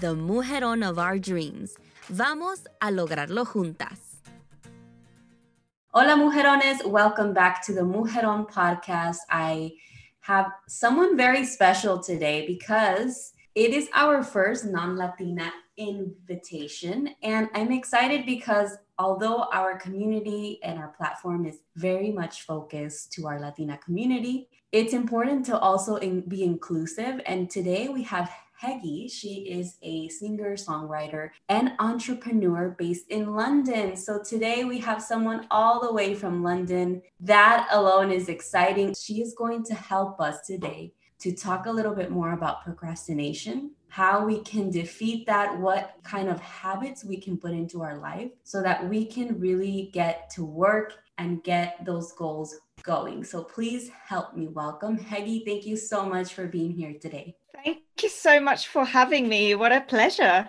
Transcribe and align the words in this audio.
the 0.00 0.14
Mujeron 0.14 0.88
of 0.88 0.98
our 0.98 1.18
dreams. 1.18 1.76
Vamos 2.08 2.66
a 2.80 2.90
lograrlo 2.90 3.46
juntas. 3.46 4.20
Hola, 5.92 6.16
mujerones. 6.16 6.84
Welcome 6.84 7.32
back 7.32 7.64
to 7.66 7.72
the 7.72 7.82
Mujeron 7.82 8.50
podcast. 8.50 9.18
I 9.30 9.72
have 10.20 10.50
someone 10.66 11.16
very 11.16 11.44
special 11.44 12.00
today 12.00 12.46
because 12.46 13.32
it 13.54 13.72
is 13.72 13.88
our 13.94 14.24
first 14.24 14.64
non 14.64 14.96
Latina 14.96 15.52
invitation. 15.76 17.10
And 17.22 17.48
I'm 17.54 17.70
excited 17.70 18.26
because 18.26 18.76
although 18.98 19.46
our 19.52 19.78
community 19.78 20.58
and 20.62 20.78
our 20.78 20.88
platform 20.88 21.46
is 21.46 21.58
very 21.76 22.10
much 22.10 22.42
focused 22.42 23.12
to 23.12 23.26
our 23.26 23.40
Latina 23.40 23.78
community, 23.78 24.48
it's 24.72 24.92
important 24.92 25.46
to 25.46 25.58
also 25.58 25.96
in, 25.96 26.22
be 26.22 26.42
inclusive. 26.42 27.20
And 27.26 27.48
today 27.48 27.88
we 27.88 28.02
have 28.02 28.28
Hege. 28.62 29.10
She 29.10 29.48
is 29.50 29.76
a 29.82 30.08
singer, 30.08 30.56
songwriter, 30.56 31.30
and 31.48 31.72
entrepreneur 31.78 32.74
based 32.78 33.08
in 33.10 33.34
London. 33.34 33.96
So 33.96 34.22
today 34.22 34.64
we 34.64 34.78
have 34.80 35.02
someone 35.02 35.46
all 35.50 35.80
the 35.80 35.92
way 35.92 36.14
from 36.14 36.42
London. 36.42 37.02
That 37.20 37.68
alone 37.70 38.10
is 38.10 38.28
exciting. 38.28 38.94
She 38.94 39.20
is 39.20 39.34
going 39.34 39.64
to 39.64 39.74
help 39.74 40.20
us 40.20 40.46
today 40.46 40.92
to 41.20 41.32
talk 41.32 41.66
a 41.66 41.72
little 41.72 41.94
bit 41.94 42.10
more 42.10 42.32
about 42.32 42.62
procrastination, 42.64 43.70
how 43.88 44.24
we 44.24 44.40
can 44.40 44.70
defeat 44.70 45.26
that, 45.26 45.58
what 45.58 45.94
kind 46.02 46.28
of 46.28 46.40
habits 46.40 47.04
we 47.04 47.16
can 47.16 47.38
put 47.38 47.52
into 47.52 47.82
our 47.82 47.98
life 47.98 48.30
so 48.42 48.62
that 48.62 48.88
we 48.88 49.06
can 49.06 49.38
really 49.38 49.90
get 49.92 50.28
to 50.30 50.44
work 50.44 50.94
and 51.18 51.42
get 51.44 51.84
those 51.84 52.12
goals 52.12 52.58
going. 52.82 53.24
So 53.24 53.42
please 53.42 53.90
help 54.06 54.36
me 54.36 54.48
welcome 54.48 54.98
Hege. 54.98 55.44
Thank 55.44 55.66
you 55.66 55.76
so 55.76 56.04
much 56.06 56.34
for 56.34 56.46
being 56.46 56.72
here 56.72 56.94
today. 57.00 57.36
Thank 57.64 57.78
you 58.02 58.08
so 58.08 58.40
much 58.40 58.68
for 58.68 58.84
having 58.84 59.28
me. 59.28 59.54
What 59.54 59.72
a 59.72 59.80
pleasure. 59.80 60.48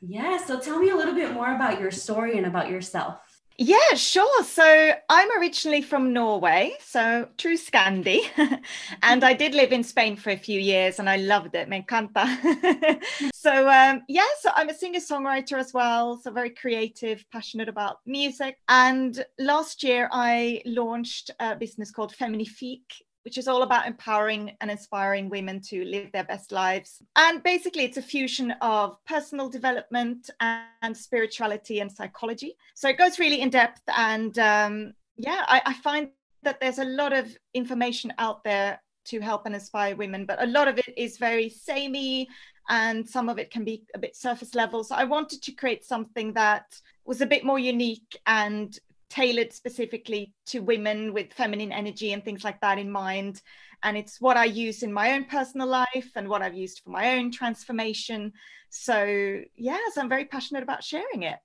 Yeah. 0.00 0.38
So 0.38 0.58
tell 0.58 0.78
me 0.78 0.90
a 0.90 0.96
little 0.96 1.14
bit 1.14 1.32
more 1.32 1.54
about 1.54 1.80
your 1.80 1.90
story 1.90 2.36
and 2.36 2.46
about 2.46 2.70
yourself. 2.70 3.20
Yeah, 3.60 3.94
sure. 3.94 4.44
So 4.44 4.92
I'm 5.08 5.28
originally 5.36 5.82
from 5.82 6.12
Norway, 6.12 6.74
so 6.78 7.28
true 7.38 7.56
Scandi. 7.56 8.20
and 9.02 9.24
I 9.24 9.32
did 9.34 9.52
live 9.52 9.72
in 9.72 9.82
Spain 9.82 10.14
for 10.14 10.30
a 10.30 10.36
few 10.36 10.60
years 10.60 11.00
and 11.00 11.10
I 11.10 11.16
loved 11.16 11.56
it. 11.56 11.68
Me 11.68 11.82
encanta. 11.82 13.02
so, 13.34 13.68
um, 13.68 14.02
yeah, 14.08 14.22
so 14.40 14.50
I'm 14.54 14.68
a 14.68 14.74
singer 14.74 15.00
songwriter 15.00 15.58
as 15.58 15.74
well. 15.74 16.20
So, 16.22 16.30
very 16.30 16.50
creative, 16.50 17.24
passionate 17.32 17.68
about 17.68 17.96
music. 18.06 18.58
And 18.68 19.24
last 19.40 19.82
year 19.82 20.08
I 20.12 20.62
launched 20.64 21.32
a 21.40 21.56
business 21.56 21.90
called 21.90 22.14
Femnifique 22.14 23.02
which 23.28 23.36
is 23.36 23.46
all 23.46 23.62
about 23.62 23.86
empowering 23.86 24.56
and 24.62 24.70
inspiring 24.70 25.28
women 25.28 25.60
to 25.60 25.84
live 25.84 26.10
their 26.12 26.24
best 26.24 26.50
lives. 26.50 27.02
And 27.14 27.42
basically, 27.42 27.84
it's 27.84 27.98
a 27.98 28.02
fusion 28.16 28.54
of 28.62 28.96
personal 29.04 29.50
development 29.50 30.30
and 30.40 30.96
spirituality 30.96 31.80
and 31.80 31.92
psychology. 31.92 32.56
So 32.74 32.88
it 32.88 32.96
goes 32.96 33.18
really 33.18 33.42
in 33.42 33.50
depth. 33.50 33.82
And 33.94 34.38
um, 34.38 34.94
yeah, 35.18 35.44
I, 35.46 35.60
I 35.66 35.74
find 35.74 36.08
that 36.42 36.58
there's 36.58 36.78
a 36.78 36.86
lot 36.86 37.12
of 37.12 37.36
information 37.52 38.14
out 38.16 38.44
there 38.44 38.80
to 39.08 39.20
help 39.20 39.44
and 39.44 39.54
inspire 39.54 39.94
women, 39.94 40.24
but 40.24 40.42
a 40.42 40.46
lot 40.46 40.66
of 40.66 40.78
it 40.78 40.94
is 40.96 41.18
very 41.18 41.50
samey 41.50 42.28
and 42.70 43.06
some 43.06 43.28
of 43.28 43.38
it 43.38 43.50
can 43.50 43.62
be 43.62 43.84
a 43.94 43.98
bit 43.98 44.16
surface 44.16 44.54
level. 44.54 44.82
So 44.84 44.94
I 44.94 45.04
wanted 45.04 45.42
to 45.42 45.52
create 45.52 45.84
something 45.84 46.32
that 46.32 46.64
was 47.04 47.20
a 47.20 47.26
bit 47.26 47.44
more 47.44 47.58
unique 47.58 48.16
and 48.26 48.78
tailored 49.10 49.52
specifically 49.52 50.32
to 50.46 50.60
women 50.60 51.12
with 51.12 51.32
feminine 51.32 51.72
energy 51.72 52.12
and 52.12 52.24
things 52.24 52.44
like 52.44 52.60
that 52.60 52.78
in 52.78 52.90
mind. 52.90 53.42
And 53.82 53.96
it's 53.96 54.20
what 54.20 54.36
I 54.36 54.44
use 54.44 54.82
in 54.82 54.92
my 54.92 55.12
own 55.12 55.24
personal 55.24 55.66
life 55.66 56.10
and 56.14 56.28
what 56.28 56.42
I've 56.42 56.56
used 56.56 56.80
for 56.80 56.90
my 56.90 57.16
own 57.16 57.30
transformation. 57.30 58.32
So, 58.70 59.40
yes, 59.56 59.96
I'm 59.96 60.08
very 60.08 60.24
passionate 60.24 60.62
about 60.62 60.84
sharing 60.84 61.22
it. 61.22 61.38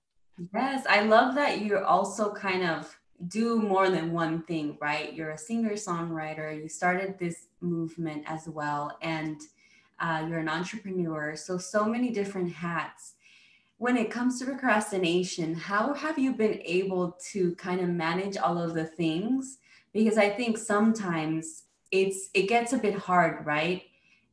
Yes, 0.54 0.86
I 0.90 1.02
love 1.02 1.36
that 1.36 1.62
you 1.62 1.78
also 1.78 2.34
kind 2.34 2.64
of 2.64 2.98
do 3.28 3.62
more 3.62 3.90
than 3.90 4.12
one 4.12 4.42
thing, 4.44 4.78
right? 4.82 5.14
You're 5.14 5.32
a 5.32 5.38
singer 5.38 5.74
songwriter, 5.74 6.60
you 6.60 6.68
started 6.68 7.18
this 7.20 7.46
movement 7.62 8.24
as 8.26 8.50
well, 8.50 8.98
and 9.02 9.40
uh, 10.00 10.26
you're 10.28 10.40
an 10.40 10.50
entrepreneur. 10.50 11.36
So, 11.36 11.58
so 11.58 11.86
many 11.86 12.12
different 12.12 12.52
hats 12.52 13.14
when 13.84 13.98
it 13.98 14.10
comes 14.10 14.40
to 14.40 14.46
procrastination, 14.46 15.54
how 15.54 15.94
have 15.94 16.18
you 16.18 16.32
been 16.32 16.58
able 16.64 17.18
to 17.34 17.54
kind 17.56 17.82
of 17.82 17.90
manage 17.90 18.38
all 18.38 18.58
of 18.58 18.74
the 18.74 18.86
things? 18.86 19.58
Because 19.92 20.18
I 20.18 20.30
think 20.30 20.58
sometimes 20.58 21.64
it's 21.92 22.30
it 22.34 22.48
gets 22.48 22.72
a 22.72 22.78
bit 22.78 22.96
hard, 22.96 23.46
right? 23.46 23.84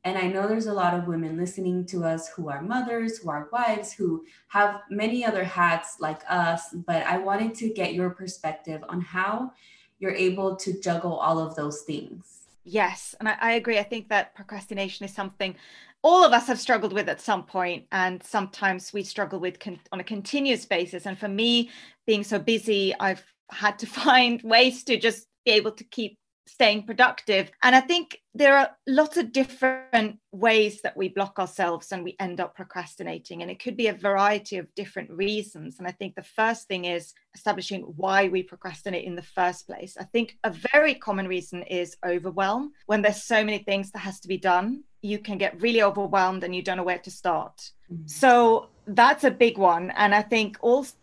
And 0.05 0.17
I 0.17 0.29
know 0.29 0.47
there's 0.47 0.69
a 0.69 0.73
lot 0.73 0.95
of 0.95 1.09
women 1.09 1.37
listening 1.37 1.85
to 1.87 2.05
us 2.05 2.29
who 2.29 2.49
are 2.49 2.63
mothers, 2.63 3.19
who 3.19 3.29
are 3.29 3.49
wives, 3.53 3.93
who 3.93 4.25
have 4.47 4.83
many 4.89 5.25
other 5.25 5.43
hats 5.43 5.97
like 5.99 6.23
us. 6.29 6.73
But 6.87 7.03
I 7.03 7.19
wanted 7.19 7.57
to 7.57 7.71
get 7.71 7.93
your 7.93 8.11
perspective 8.11 8.85
on 8.89 9.01
how 9.01 9.53
you're 9.99 10.15
able 10.15 10.55
to 10.59 10.81
juggle 10.81 11.17
all 11.17 11.41
of 11.41 11.57
those 11.57 11.83
things. 11.83 12.41
Yes. 12.63 13.17
And 13.19 13.29
I, 13.29 13.37
I 13.41 13.53
agree. 13.55 13.81
I 13.81 13.83
think 13.83 14.11
that 14.11 14.33
procrastination 14.37 15.05
is 15.05 15.13
something 15.13 15.57
all 16.03 16.25
of 16.25 16.33
us 16.33 16.47
have 16.47 16.59
struggled 16.59 16.93
with 16.93 17.09
at 17.09 17.21
some 17.21 17.45
point 17.45 17.85
and 17.93 18.23
sometimes 18.23 18.93
we 18.93 19.03
struggle 19.03 19.39
with 19.39 19.59
con- 19.59 19.81
on 19.93 20.01
a 20.01 20.05
continuous 20.05 20.65
basis 20.65 21.07
and 21.07 21.19
for 21.19 21.29
me 21.29 21.71
being 22.07 22.25
so 22.25 22.39
busy 22.39 22.95
i've 23.01 23.25
had 23.51 23.79
to 23.79 23.87
find 24.03 24.43
ways 24.43 24.85
to 24.85 24.99
just 24.99 25.27
be 25.45 25.53
able 25.53 25.73
to 25.73 25.85
keep 25.85 26.19
staying 26.51 26.83
productive. 26.83 27.51
And 27.63 27.77
I 27.77 27.81
think 27.81 28.19
there 28.35 28.57
are 28.57 28.71
lots 28.87 29.17
of 29.17 29.33
different 29.33 30.19
ways 30.33 30.83
that 30.83 30.97
we 30.97 31.09
block 31.09 31.39
ourselves 31.39 31.93
and 31.93 32.03
we 32.03 32.17
end 32.19 32.41
up 32.41 32.57
procrastinating. 32.57 33.43
And 33.43 33.51
it 33.51 33.63
could 33.63 33.77
be 33.77 33.87
a 33.87 33.93
variety 33.93 34.59
of 34.59 34.75
different 34.75 35.11
reasons. 35.11 35.79
And 35.79 35.87
I 35.87 35.93
think 35.93 36.15
the 36.15 36.23
first 36.23 36.67
thing 36.67 36.87
is 36.87 37.15
establishing 37.35 37.83
why 37.83 38.29
we 38.29 38.43
procrastinate 38.43 39.05
in 39.05 39.15
the 39.15 39.23
first 39.23 39.67
place. 39.67 39.97
I 39.99 40.05
think 40.05 40.37
a 40.43 40.53
very 40.73 40.95
common 40.95 41.29
reason 41.29 41.63
is 41.63 41.97
overwhelm. 42.05 42.73
When 42.87 43.03
there's 43.03 43.23
so 43.23 43.45
many 43.45 43.59
things 43.59 43.93
that 43.93 44.01
has 44.01 44.21
to 44.21 44.29
be 44.29 44.39
done, 44.39 44.83
you 45.03 45.19
can 45.19 45.39
get 45.39 45.61
really 45.61 45.83
overwhelmed 45.83 46.45
and 46.45 46.55
you 46.55 46.63
don't 46.63 46.77
know 46.77 46.83
where 46.83 46.99
to 46.99 47.11
start. 47.11 47.71
Mm-hmm. 47.93 48.07
So 48.07 48.69
that's 48.87 49.25
a 49.25 49.31
big 49.31 49.59
one. 49.59 49.91
And 49.93 50.15
I 50.15 50.23
think 50.23 50.59
also 50.61 50.95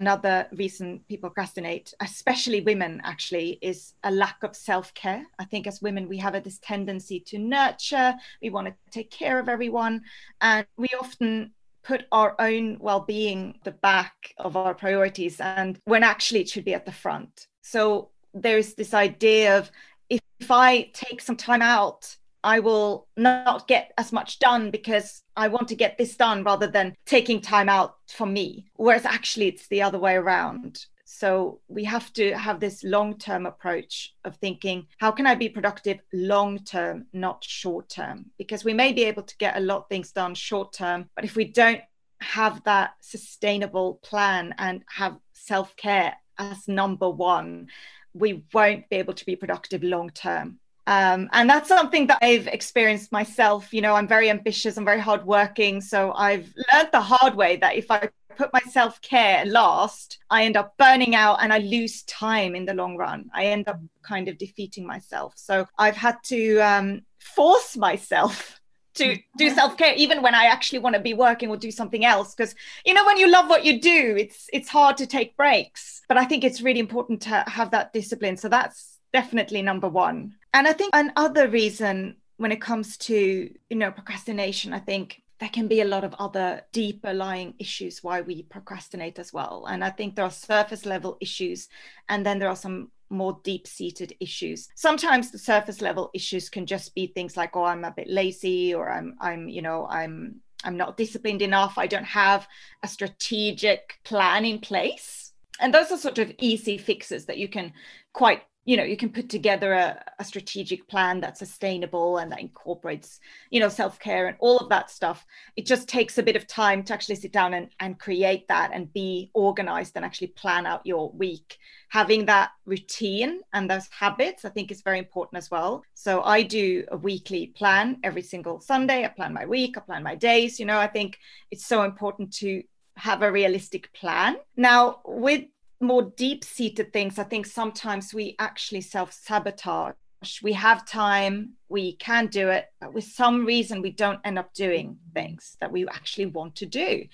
another 0.00 0.46
reason 0.52 1.00
people 1.08 1.28
procrastinate 1.28 1.92
especially 2.00 2.60
women 2.62 3.00
actually 3.04 3.58
is 3.60 3.92
a 4.04 4.10
lack 4.10 4.42
of 4.42 4.56
self-care 4.56 5.26
i 5.38 5.44
think 5.44 5.66
as 5.66 5.82
women 5.82 6.08
we 6.08 6.16
have 6.16 6.42
this 6.42 6.58
tendency 6.60 7.20
to 7.20 7.38
nurture 7.38 8.14
we 8.40 8.48
want 8.48 8.66
to 8.66 8.74
take 8.90 9.10
care 9.10 9.38
of 9.38 9.48
everyone 9.48 10.02
and 10.40 10.66
we 10.76 10.88
often 10.98 11.52
put 11.82 12.04
our 12.10 12.34
own 12.38 12.78
well-being 12.80 13.58
the 13.64 13.70
back 13.70 14.34
of 14.38 14.56
our 14.56 14.74
priorities 14.74 15.40
and 15.40 15.78
when 15.84 16.02
actually 16.02 16.40
it 16.40 16.48
should 16.48 16.64
be 16.64 16.74
at 16.74 16.86
the 16.86 16.92
front 16.92 17.46
so 17.62 18.08
there's 18.32 18.74
this 18.74 18.94
idea 18.94 19.58
of 19.58 19.70
if, 20.08 20.20
if 20.40 20.50
i 20.50 20.82
take 20.94 21.20
some 21.20 21.36
time 21.36 21.62
out 21.62 22.16
I 22.42 22.60
will 22.60 23.06
not 23.16 23.68
get 23.68 23.92
as 23.98 24.12
much 24.12 24.38
done 24.38 24.70
because 24.70 25.22
I 25.36 25.48
want 25.48 25.68
to 25.68 25.74
get 25.74 25.98
this 25.98 26.16
done 26.16 26.42
rather 26.44 26.66
than 26.66 26.94
taking 27.06 27.40
time 27.40 27.68
out 27.68 27.96
for 28.08 28.26
me. 28.26 28.66
Whereas 28.74 29.04
actually, 29.04 29.48
it's 29.48 29.68
the 29.68 29.82
other 29.82 29.98
way 29.98 30.16
around. 30.16 30.86
So 31.04 31.60
we 31.66 31.84
have 31.84 32.12
to 32.14 32.32
have 32.32 32.60
this 32.60 32.84
long 32.84 33.18
term 33.18 33.44
approach 33.44 34.14
of 34.24 34.36
thinking, 34.36 34.86
how 34.98 35.10
can 35.10 35.26
I 35.26 35.34
be 35.34 35.48
productive 35.48 35.98
long 36.12 36.60
term, 36.60 37.06
not 37.12 37.42
short 37.42 37.88
term? 37.88 38.26
Because 38.38 38.64
we 38.64 38.74
may 38.74 38.92
be 38.92 39.04
able 39.04 39.24
to 39.24 39.36
get 39.36 39.56
a 39.56 39.60
lot 39.60 39.78
of 39.78 39.88
things 39.88 40.12
done 40.12 40.34
short 40.34 40.72
term, 40.72 41.10
but 41.16 41.24
if 41.24 41.34
we 41.34 41.44
don't 41.44 41.80
have 42.20 42.62
that 42.64 42.92
sustainable 43.00 43.94
plan 44.02 44.54
and 44.58 44.84
have 44.88 45.16
self 45.32 45.74
care 45.76 46.14
as 46.38 46.68
number 46.68 47.10
one, 47.10 47.68
we 48.14 48.44
won't 48.52 48.88
be 48.88 48.96
able 48.96 49.14
to 49.14 49.26
be 49.26 49.36
productive 49.36 49.82
long 49.82 50.10
term. 50.10 50.58
Um, 50.86 51.28
and 51.32 51.48
that's 51.48 51.68
something 51.68 52.06
that 52.08 52.18
I've 52.22 52.46
experienced 52.46 53.12
myself. 53.12 53.72
You 53.72 53.82
know, 53.82 53.94
I'm 53.94 54.08
very 54.08 54.30
ambitious, 54.30 54.76
I'm 54.76 54.84
very 54.84 55.00
hardworking. 55.00 55.80
So 55.80 56.12
I've 56.12 56.52
learned 56.72 56.88
the 56.92 57.00
hard 57.00 57.34
way 57.34 57.56
that 57.56 57.76
if 57.76 57.90
I 57.90 58.08
put 58.36 58.52
my 58.52 58.60
self 58.70 59.00
care 59.02 59.44
last, 59.44 60.18
I 60.30 60.44
end 60.44 60.56
up 60.56 60.76
burning 60.78 61.14
out 61.14 61.42
and 61.42 61.52
I 61.52 61.58
lose 61.58 62.02
time 62.04 62.54
in 62.54 62.64
the 62.64 62.74
long 62.74 62.96
run. 62.96 63.30
I 63.34 63.46
end 63.46 63.68
up 63.68 63.80
kind 64.02 64.28
of 64.28 64.38
defeating 64.38 64.86
myself. 64.86 65.34
So 65.36 65.66
I've 65.78 65.96
had 65.96 66.16
to 66.24 66.58
um, 66.58 67.02
force 67.18 67.76
myself 67.76 68.60
to 68.94 69.16
do 69.36 69.48
self-care 69.50 69.94
even 69.94 70.20
when 70.20 70.34
i 70.34 70.46
actually 70.46 70.80
want 70.80 70.96
to 70.96 71.00
be 71.00 71.14
working 71.14 71.48
or 71.48 71.56
do 71.56 71.70
something 71.70 72.04
else 72.04 72.34
because 72.34 72.56
you 72.84 72.92
know 72.92 73.06
when 73.06 73.16
you 73.16 73.30
love 73.30 73.48
what 73.48 73.64
you 73.64 73.80
do 73.80 74.16
it's 74.18 74.48
it's 74.52 74.68
hard 74.68 74.96
to 74.96 75.06
take 75.06 75.36
breaks 75.36 76.02
but 76.08 76.16
i 76.16 76.24
think 76.24 76.42
it's 76.42 76.60
really 76.60 76.80
important 76.80 77.22
to 77.22 77.44
have 77.46 77.70
that 77.70 77.92
discipline 77.92 78.36
so 78.36 78.48
that's 78.48 78.98
definitely 79.12 79.62
number 79.62 79.88
one 79.88 80.34
and 80.54 80.66
i 80.66 80.72
think 80.72 80.90
another 80.94 81.48
reason 81.48 82.16
when 82.36 82.52
it 82.52 82.60
comes 82.60 82.96
to 82.96 83.50
you 83.68 83.76
know 83.76 83.90
procrastination 83.90 84.72
i 84.72 84.78
think 84.78 85.22
there 85.38 85.48
can 85.48 85.68
be 85.68 85.80
a 85.80 85.86
lot 85.86 86.04
of 86.04 86.14
other 86.18 86.62
deeper 86.72 87.14
lying 87.14 87.54
issues 87.58 88.04
why 88.04 88.20
we 88.20 88.42
procrastinate 88.42 89.18
as 89.18 89.32
well 89.32 89.66
and 89.68 89.82
i 89.84 89.90
think 89.90 90.14
there 90.14 90.24
are 90.24 90.30
surface 90.30 90.84
level 90.84 91.16
issues 91.20 91.68
and 92.08 92.24
then 92.24 92.38
there 92.38 92.48
are 92.48 92.56
some 92.56 92.90
more 93.10 93.38
deep 93.42 93.66
seated 93.66 94.14
issues. 94.20 94.68
Sometimes 94.74 95.30
the 95.30 95.38
surface 95.38 95.82
level 95.82 96.10
issues 96.14 96.48
can 96.48 96.64
just 96.64 96.94
be 96.94 97.08
things 97.08 97.36
like, 97.36 97.56
oh, 97.56 97.64
I'm 97.64 97.84
a 97.84 97.90
bit 97.90 98.08
lazy 98.08 98.72
or 98.72 98.90
I'm, 98.90 99.16
I'm, 99.20 99.48
you 99.48 99.62
know, 99.62 99.86
I'm, 99.90 100.36
I'm 100.64 100.76
not 100.76 100.96
disciplined 100.96 101.42
enough. 101.42 101.76
I 101.76 101.86
don't 101.86 102.04
have 102.04 102.46
a 102.82 102.88
strategic 102.88 103.98
plan 104.04 104.44
in 104.44 104.60
place. 104.60 105.32
And 105.58 105.74
those 105.74 105.90
are 105.90 105.98
sort 105.98 106.18
of 106.18 106.32
easy 106.38 106.78
fixes 106.78 107.26
that 107.26 107.38
you 107.38 107.48
can 107.48 107.72
quite 108.12 108.42
you 108.64 108.76
know 108.76 108.84
you 108.84 108.96
can 108.96 109.10
put 109.10 109.28
together 109.28 109.72
a, 109.72 110.02
a, 110.18 110.24
strategic 110.24 110.86
plan 110.86 111.20
that's 111.20 111.38
sustainable 111.38 112.18
and 112.18 112.30
that 112.30 112.40
incorporates 112.40 113.18
you 113.50 113.58
know 113.58 113.68
self-care 113.68 114.26
and 114.26 114.36
all 114.38 114.58
of 114.58 114.68
that 114.68 114.90
stuff. 114.90 115.24
It 115.56 115.66
just 115.66 115.88
takes 115.88 116.18
a 116.18 116.22
bit 116.22 116.36
of 116.36 116.46
time 116.46 116.82
to 116.84 116.94
actually 116.94 117.16
sit 117.16 117.32
down 117.32 117.54
and, 117.54 117.68
and 117.80 117.98
create 117.98 118.46
that 118.48 118.70
and 118.72 118.92
be 118.92 119.30
organized 119.34 119.92
and 119.96 120.04
actually 120.04 120.28
plan 120.28 120.66
out 120.66 120.84
your 120.84 121.10
week. 121.12 121.58
Having 121.88 122.26
that 122.26 122.50
routine 122.66 123.40
and 123.52 123.68
those 123.68 123.88
habits 123.90 124.44
i 124.44 124.48
think 124.50 124.70
is 124.70 124.82
very 124.82 124.98
important 124.98 125.38
as 125.38 125.50
well. 125.50 125.82
So 125.94 126.22
i 126.22 126.42
do 126.42 126.84
a 126.90 126.96
weekly 126.96 127.48
plan 127.48 127.98
every 128.04 128.22
single 128.22 128.60
sunday. 128.60 129.04
I 129.04 129.08
plan 129.08 129.32
my 129.32 129.46
week 129.46 129.78
i 129.78 129.80
plan 129.80 130.02
my 130.02 130.14
days. 130.14 130.60
You 130.60 130.66
know 130.66 130.78
i 130.78 130.86
think 130.86 131.18
it's 131.50 131.66
so 131.66 131.82
important 131.82 132.32
to 132.34 132.62
have 132.96 133.22
a 133.22 133.32
realistic 133.32 133.92
plan. 133.94 134.36
Now 134.56 135.00
with 135.06 135.44
more 135.80 136.12
deep 136.16 136.44
seated 136.44 136.92
things, 136.92 137.18
I 137.18 137.24
think 137.24 137.46
sometimes 137.46 138.12
we 138.12 138.36
actually 138.38 138.82
self 138.82 139.12
sabotage. 139.12 139.94
We 140.42 140.52
have 140.52 140.86
time, 140.86 141.54
we 141.70 141.94
can 141.94 142.26
do 142.26 142.48
it, 142.50 142.66
but 142.78 142.92
with 142.92 143.04
some 143.04 143.46
reason 143.46 143.80
we 143.80 143.90
don't 143.90 144.20
end 144.24 144.38
up 144.38 144.52
doing 144.52 144.98
things 145.14 145.56
that 145.60 145.72
we 145.72 145.88
actually 145.88 146.26
want 146.26 146.56
to 146.56 146.66
do. 146.66 147.06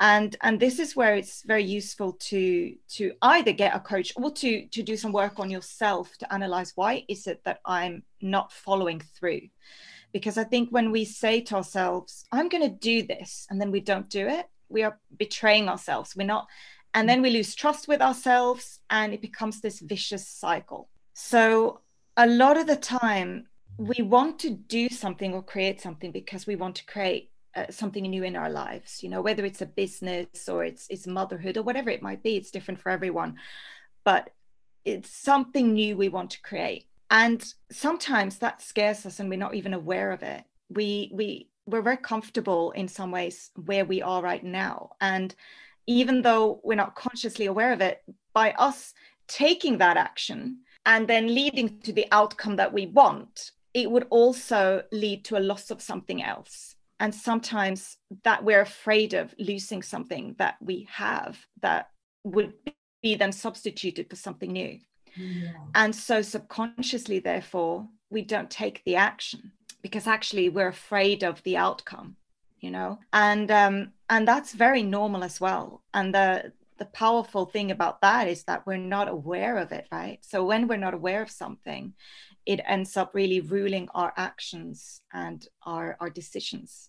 And, 0.00 0.34
and 0.40 0.58
this 0.58 0.80
is 0.80 0.96
where 0.96 1.14
it's 1.14 1.44
very 1.44 1.62
useful 1.62 2.14
to 2.14 2.74
to 2.96 3.12
either 3.22 3.52
get 3.52 3.76
a 3.76 3.80
coach 3.80 4.12
or 4.16 4.32
to 4.32 4.66
to 4.66 4.82
do 4.82 4.96
some 4.96 5.12
work 5.12 5.38
on 5.38 5.50
yourself 5.50 6.10
to 6.18 6.32
analyze 6.32 6.72
why 6.74 7.04
is 7.08 7.28
it 7.28 7.42
that 7.44 7.60
I'm 7.64 8.02
not 8.20 8.52
following 8.52 9.00
through 9.00 9.42
because 10.12 10.36
I 10.36 10.44
think 10.44 10.68
when 10.70 10.90
we 10.90 11.04
say 11.04 11.40
to 11.42 11.56
ourselves, 11.56 12.24
I'm 12.30 12.48
going 12.48 12.62
to 12.62 12.76
do 12.76 13.02
this, 13.06 13.46
and 13.50 13.60
then 13.60 13.70
we 13.70 13.80
don't 13.80 14.08
do 14.08 14.28
it, 14.28 14.46
we 14.68 14.82
are 14.82 14.98
betraying 15.16 15.68
ourselves. 15.68 16.14
We're 16.16 16.26
not 16.26 16.46
and 16.94 17.08
then 17.08 17.22
we 17.22 17.30
lose 17.30 17.54
trust 17.54 17.88
with 17.88 18.02
ourselves 18.02 18.80
and 18.90 19.12
it 19.12 19.20
becomes 19.20 19.60
this 19.60 19.80
vicious 19.80 20.26
cycle. 20.26 20.88
So, 21.14 21.80
a 22.16 22.26
lot 22.26 22.58
of 22.58 22.66
the 22.66 22.76
time, 22.76 23.46
we 23.78 24.02
want 24.02 24.38
to 24.40 24.50
do 24.50 24.88
something 24.88 25.32
or 25.32 25.42
create 25.42 25.80
something 25.80 26.12
because 26.12 26.46
we 26.46 26.56
want 26.56 26.76
to 26.76 26.86
create 26.86 27.30
uh, 27.54 27.66
something 27.70 28.02
new 28.04 28.22
in 28.22 28.34
our 28.34 28.48
lives 28.48 29.02
you 29.02 29.10
know 29.10 29.20
whether 29.20 29.44
it's 29.44 29.60
a 29.60 29.66
business 29.66 30.48
or 30.48 30.64
it's 30.64 30.86
it's 30.88 31.06
motherhood 31.06 31.58
or 31.58 31.62
whatever 31.62 31.90
it 31.90 32.00
might 32.00 32.22
be 32.22 32.36
it's 32.36 32.50
different 32.50 32.80
for 32.80 32.90
everyone. 32.90 33.36
But 34.04 34.30
it's 34.84 35.10
something 35.10 35.74
new 35.74 35.96
we 35.96 36.08
want 36.08 36.30
to 36.30 36.42
create. 36.42 36.86
And 37.10 37.44
sometimes 37.70 38.38
that 38.38 38.62
scares 38.62 39.04
us 39.06 39.20
and 39.20 39.28
we're 39.28 39.38
not 39.38 39.54
even 39.54 39.74
aware 39.74 40.12
of 40.12 40.22
it. 40.22 40.44
We 40.70 41.10
we 41.12 41.48
we're 41.66 41.82
very 41.82 41.98
comfortable 41.98 42.72
in 42.72 42.88
some 42.88 43.10
ways 43.10 43.50
where 43.54 43.84
we 43.84 44.02
are 44.02 44.22
right 44.22 44.42
now. 44.42 44.92
And 45.00 45.34
even 45.86 46.22
though 46.22 46.60
we're 46.62 46.74
not 46.74 46.94
consciously 46.94 47.46
aware 47.46 47.72
of 47.72 47.80
it, 47.80 48.02
by 48.32 48.52
us 48.52 48.92
taking 49.28 49.78
that 49.78 49.96
action 49.96 50.58
and 50.86 51.06
then 51.08 51.34
leading 51.34 51.80
to 51.80 51.92
the 51.92 52.06
outcome 52.12 52.56
that 52.56 52.72
we 52.72 52.86
want, 52.86 53.52
it 53.74 53.90
would 53.90 54.06
also 54.10 54.82
lead 54.92 55.24
to 55.24 55.38
a 55.38 55.40
loss 55.40 55.70
of 55.70 55.80
something 55.80 56.22
else. 56.22 56.74
And 57.00 57.14
sometimes 57.14 57.96
that 58.22 58.44
we're 58.44 58.60
afraid 58.60 59.14
of 59.14 59.34
losing 59.38 59.82
something 59.82 60.36
that 60.38 60.56
we 60.60 60.86
have 60.90 61.38
that 61.60 61.90
would 62.24 62.52
be 63.02 63.16
then 63.16 63.32
substituted 63.32 64.08
for 64.08 64.16
something 64.16 64.52
new. 64.52 64.78
Yeah. 65.16 65.52
And 65.74 65.94
so 65.94 66.22
subconsciously, 66.22 67.18
therefore, 67.18 67.88
we 68.10 68.22
don't 68.22 68.50
take 68.50 68.82
the 68.84 68.96
action 68.96 69.52
because 69.82 70.06
actually 70.06 70.48
we're 70.48 70.68
afraid 70.68 71.24
of 71.24 71.42
the 71.42 71.56
outcome 71.56 72.16
you 72.62 72.70
know? 72.70 72.98
And 73.12 73.50
um 73.50 73.92
and 74.08 74.26
that's 74.26 74.52
very 74.52 74.82
normal 74.82 75.22
as 75.24 75.40
well. 75.40 75.82
And 75.92 76.14
the 76.14 76.52
the 76.78 76.86
powerful 76.86 77.44
thing 77.46 77.70
about 77.70 78.00
that 78.00 78.26
is 78.26 78.44
that 78.44 78.66
we're 78.66 78.76
not 78.78 79.08
aware 79.08 79.58
of 79.58 79.72
it 79.72 79.86
right? 79.92 80.18
So 80.22 80.44
when 80.44 80.66
we're 80.66 80.86
not 80.86 80.94
aware 80.94 81.22
of 81.22 81.30
something 81.30 81.92
it 82.46 82.60
ends 82.66 82.96
up 82.96 83.14
really 83.14 83.40
ruling 83.40 83.88
our 83.94 84.12
actions 84.16 85.02
and 85.12 85.46
our 85.66 85.96
our 86.00 86.10
decisions. 86.10 86.88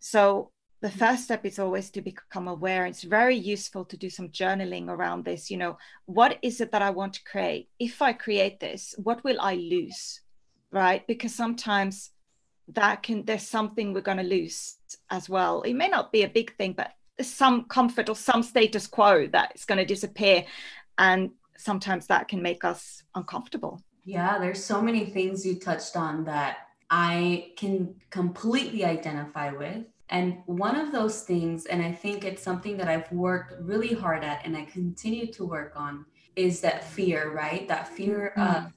So 0.00 0.52
the 0.80 0.90
first 0.90 1.24
step 1.24 1.44
is 1.44 1.58
always 1.58 1.90
to 1.90 2.00
become 2.00 2.46
aware. 2.46 2.86
It's 2.86 3.02
very 3.02 3.34
useful 3.34 3.84
to 3.86 3.96
do 3.96 4.08
some 4.08 4.28
journaling 4.28 4.88
around 4.88 5.24
this 5.24 5.50
you 5.50 5.56
know 5.56 5.78
what 6.04 6.38
is 6.42 6.60
it 6.60 6.70
that 6.72 6.82
i 6.82 6.90
want 6.90 7.14
to 7.14 7.24
create? 7.24 7.68
If 7.78 8.02
i 8.02 8.12
create 8.12 8.60
this 8.60 8.94
what 8.98 9.24
will 9.24 9.40
i 9.40 9.54
lose 9.54 10.20
right? 10.70 11.06
Because 11.06 11.34
sometimes 11.34 12.10
that 12.74 13.02
can 13.02 13.24
there's 13.24 13.46
something 13.46 13.92
we're 13.92 14.00
going 14.00 14.18
to 14.18 14.24
lose 14.24 14.76
as 15.10 15.28
well. 15.28 15.62
It 15.62 15.74
may 15.74 15.88
not 15.88 16.12
be 16.12 16.22
a 16.22 16.28
big 16.28 16.56
thing 16.56 16.72
but 16.72 16.92
some 17.20 17.64
comfort 17.64 18.08
or 18.08 18.16
some 18.16 18.42
status 18.42 18.86
quo 18.86 19.26
that 19.28 19.52
is 19.54 19.64
going 19.64 19.78
to 19.78 19.84
disappear 19.84 20.44
and 20.98 21.30
sometimes 21.56 22.06
that 22.06 22.28
can 22.28 22.42
make 22.42 22.64
us 22.64 23.02
uncomfortable. 23.14 23.82
Yeah 24.04 24.38
there's 24.38 24.62
so 24.62 24.80
many 24.80 25.06
things 25.06 25.44
you 25.46 25.58
touched 25.58 25.96
on 25.96 26.24
that 26.24 26.58
i 26.90 27.52
can 27.56 27.94
completely 28.10 28.84
identify 28.84 29.50
with. 29.50 29.84
And 30.10 30.38
one 30.46 30.74
of 30.76 30.90
those 30.90 31.22
things 31.22 31.66
and 31.66 31.82
i 31.82 31.92
think 31.92 32.24
it's 32.24 32.42
something 32.42 32.76
that 32.78 32.88
i've 32.88 33.10
worked 33.12 33.54
really 33.60 33.94
hard 33.94 34.24
at 34.24 34.44
and 34.44 34.56
i 34.56 34.64
continue 34.64 35.26
to 35.32 35.44
work 35.44 35.72
on 35.76 36.06
is 36.38 36.60
that 36.60 36.84
fear 36.84 37.32
right 37.32 37.66
that 37.68 37.88
fear 37.88 38.32
mm-hmm. 38.36 38.66
of 38.66 38.72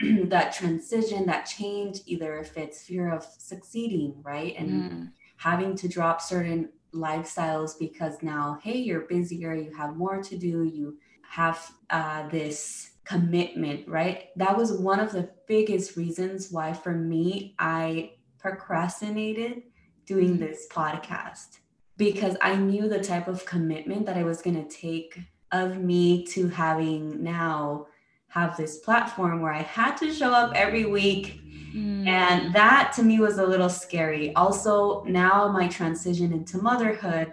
that 0.28 0.52
transition, 0.52 1.26
that 1.26 1.46
change, 1.46 2.00
either 2.06 2.36
if 2.38 2.56
it's 2.56 2.82
fear 2.82 3.10
of 3.10 3.24
succeeding, 3.38 4.14
right? 4.22 4.54
And 4.56 4.70
mm. 4.70 5.10
having 5.36 5.76
to 5.76 5.88
drop 5.88 6.20
certain 6.20 6.70
lifestyles 6.92 7.78
because 7.78 8.22
now, 8.22 8.58
hey, 8.62 8.78
you're 8.78 9.02
busier, 9.02 9.54
you 9.54 9.72
have 9.74 9.96
more 9.96 10.22
to 10.22 10.36
do, 10.36 10.64
you 10.64 10.98
have 11.28 11.72
uh, 11.90 12.28
this 12.28 12.92
commitment, 13.04 13.86
right? 13.88 14.28
That 14.36 14.56
was 14.56 14.72
one 14.72 15.00
of 15.00 15.12
the 15.12 15.30
biggest 15.46 15.96
reasons 15.96 16.50
why, 16.50 16.72
for 16.72 16.92
me, 16.92 17.54
I 17.58 18.12
procrastinated 18.38 19.62
doing 20.06 20.36
mm. 20.36 20.40
this 20.40 20.66
podcast 20.70 21.58
because 21.96 22.36
I 22.42 22.56
knew 22.56 22.88
the 22.88 23.02
type 23.02 23.28
of 23.28 23.44
commitment 23.44 24.06
that 24.06 24.16
I 24.16 24.24
was 24.24 24.42
going 24.42 24.62
to 24.62 24.76
take 24.76 25.18
of 25.54 25.78
me 25.78 26.26
to 26.26 26.48
having 26.48 27.22
now 27.22 27.86
have 28.28 28.56
this 28.56 28.78
platform 28.78 29.40
where 29.40 29.52
I 29.52 29.62
had 29.62 29.96
to 29.98 30.12
show 30.12 30.32
up 30.32 30.52
every 30.56 30.84
week. 30.84 31.40
Mm. 31.72 32.06
And 32.06 32.52
that 32.52 32.92
to 32.96 33.04
me 33.04 33.20
was 33.20 33.38
a 33.38 33.46
little 33.46 33.68
scary. 33.68 34.34
Also, 34.34 35.04
now 35.04 35.48
my 35.48 35.68
transition 35.68 36.32
into 36.32 36.58
motherhood, 36.58 37.32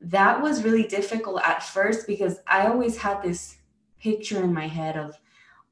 that 0.00 0.40
was 0.40 0.64
really 0.64 0.84
difficult 0.84 1.42
at 1.42 1.62
first 1.62 2.06
because 2.06 2.38
I 2.46 2.66
always 2.66 2.96
had 2.96 3.22
this 3.22 3.58
picture 4.00 4.42
in 4.42 4.54
my 4.54 4.66
head 4.66 4.96
of 4.96 5.18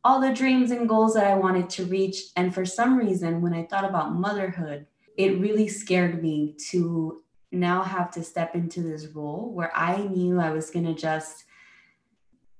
all 0.02 0.20
the 0.20 0.34
dreams 0.34 0.70
and 0.70 0.88
goals 0.88 1.14
that 1.14 1.26
I 1.26 1.34
wanted 1.34 1.70
to 1.70 1.86
reach. 1.86 2.18
And 2.36 2.54
for 2.54 2.66
some 2.66 2.98
reason, 2.98 3.40
when 3.40 3.54
I 3.54 3.64
thought 3.64 3.88
about 3.88 4.14
motherhood, 4.14 4.86
it 5.16 5.40
really 5.40 5.68
scared 5.68 6.22
me 6.22 6.56
to 6.70 7.22
now 7.50 7.82
have 7.82 8.10
to 8.10 8.22
step 8.22 8.54
into 8.54 8.82
this 8.82 9.06
role 9.06 9.50
where 9.54 9.72
I 9.74 10.02
knew 10.02 10.40
I 10.40 10.50
was 10.50 10.70
going 10.70 10.84
to 10.84 10.94
just 10.94 11.44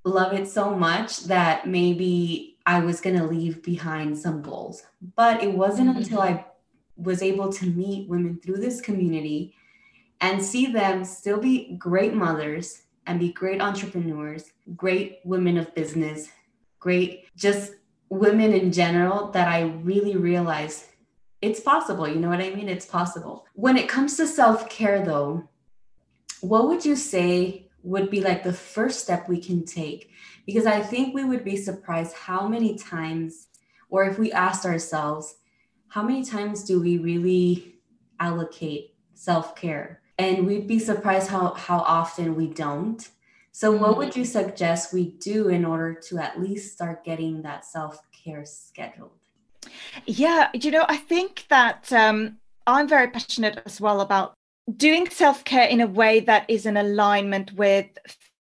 love 0.05 0.33
it 0.33 0.47
so 0.47 0.75
much 0.75 1.25
that 1.25 1.67
maybe 1.67 2.57
I 2.67 2.81
was 2.81 3.01
going 3.01 3.19
to 3.19 3.27
leave 3.27 3.63
behind 3.63 4.19
some 4.19 4.43
goals. 4.43 4.85
But 5.17 5.43
it 5.43 5.53
wasn't 5.53 5.91
mm-hmm. 5.91 5.99
until 5.99 6.21
I 6.21 6.47
was 6.97 7.23
able 7.23 7.53
to 7.53 7.67
meet 7.67 8.09
women 8.09 8.39
through 8.41 8.59
this 8.59 8.81
community 8.81 9.55
and 10.21 10.43
see 10.43 10.67
them 10.67 11.05
still 11.05 11.39
be 11.39 11.75
great 11.77 12.15
mothers 12.15 12.83
and 13.07 13.21
be 13.21 13.33
great 13.33 13.61
entrepreneurs, 13.61 14.53
great 14.77 15.19
women 15.25 15.59
of 15.59 15.75
business, 15.75 16.29
great 16.79 17.27
just 17.37 17.73
women 18.09 18.53
in 18.53 18.73
general 18.73 19.31
that 19.33 19.49
I 19.49 19.63
really 19.83 20.17
realized 20.17 20.87
it's 21.43 21.61
possible. 21.61 22.09
You 22.09 22.17
know 22.17 22.31
what 22.31 22.41
I 22.41 22.51
mean? 22.51 22.69
It's 22.69 22.87
possible. 22.87 23.47
When 23.55 23.77
it 23.77 23.89
comes 23.89 24.17
to 24.17 24.27
self 24.27 24.69
care, 24.71 25.05
though, 25.05 25.47
what 26.41 26.69
would 26.69 26.85
you 26.85 26.97
say 26.97 27.64
would 27.85 28.11
be 28.11 28.21
like 28.21 28.43
the 28.43 28.53
first 28.53 29.01
step 29.01 29.29
we 29.29 29.41
can 29.41 29.65
take. 29.65 30.11
Because 30.47 30.67
i 30.67 30.81
think 30.81 31.15
we 31.15 31.25
would 31.25 31.45
be 31.45 31.57
surprised 31.57 32.15
how 32.15 32.49
many 32.49 32.77
times 32.77 33.49
or 33.89 34.05
if 34.05 34.19
we 34.19 34.33
asked 34.33 34.67
ourselves 34.67 35.37
how 35.89 36.03
many 36.03 36.25
times 36.25 36.65
do 36.65 36.81
we 36.81 36.99
really 36.99 37.77
allocate 38.19 38.95
self-care? 39.15 40.01
And 40.19 40.45
we'd 40.45 40.67
be 40.67 40.81
surprised 40.81 41.29
how 41.29 41.55
how 41.55 41.79
often 41.79 42.35
we 42.35 42.49
don't. 42.49 43.09
So 43.53 43.71
what 43.71 43.91
mm-hmm. 43.91 43.99
would 43.99 44.17
you 44.17 44.25
suggest 44.25 44.93
we 44.93 45.11
do 45.31 45.49
in 45.49 45.65
order 45.65 45.95
to 46.09 46.19
at 46.19 46.41
least 46.41 46.73
start 46.73 47.05
getting 47.05 47.43
that 47.43 47.65
self-care 47.65 48.45
scheduled? 48.45 49.13
Yeah 50.07 50.51
you 50.55 50.71
know 50.71 50.85
i 50.89 50.97
think 50.97 51.47
that 51.49 51.93
um, 51.93 52.39
i'm 52.67 52.89
very 52.89 53.09
passionate 53.09 53.61
as 53.67 53.81
well 53.81 54.01
about 54.01 54.35
doing 54.77 55.09
self-care 55.09 55.69
in 55.69 55.81
a 55.81 55.87
way 55.87 56.21
that 56.21 56.49
is 56.49 56.67
in 56.67 56.77
alignment 56.77 57.53
with 57.53 57.87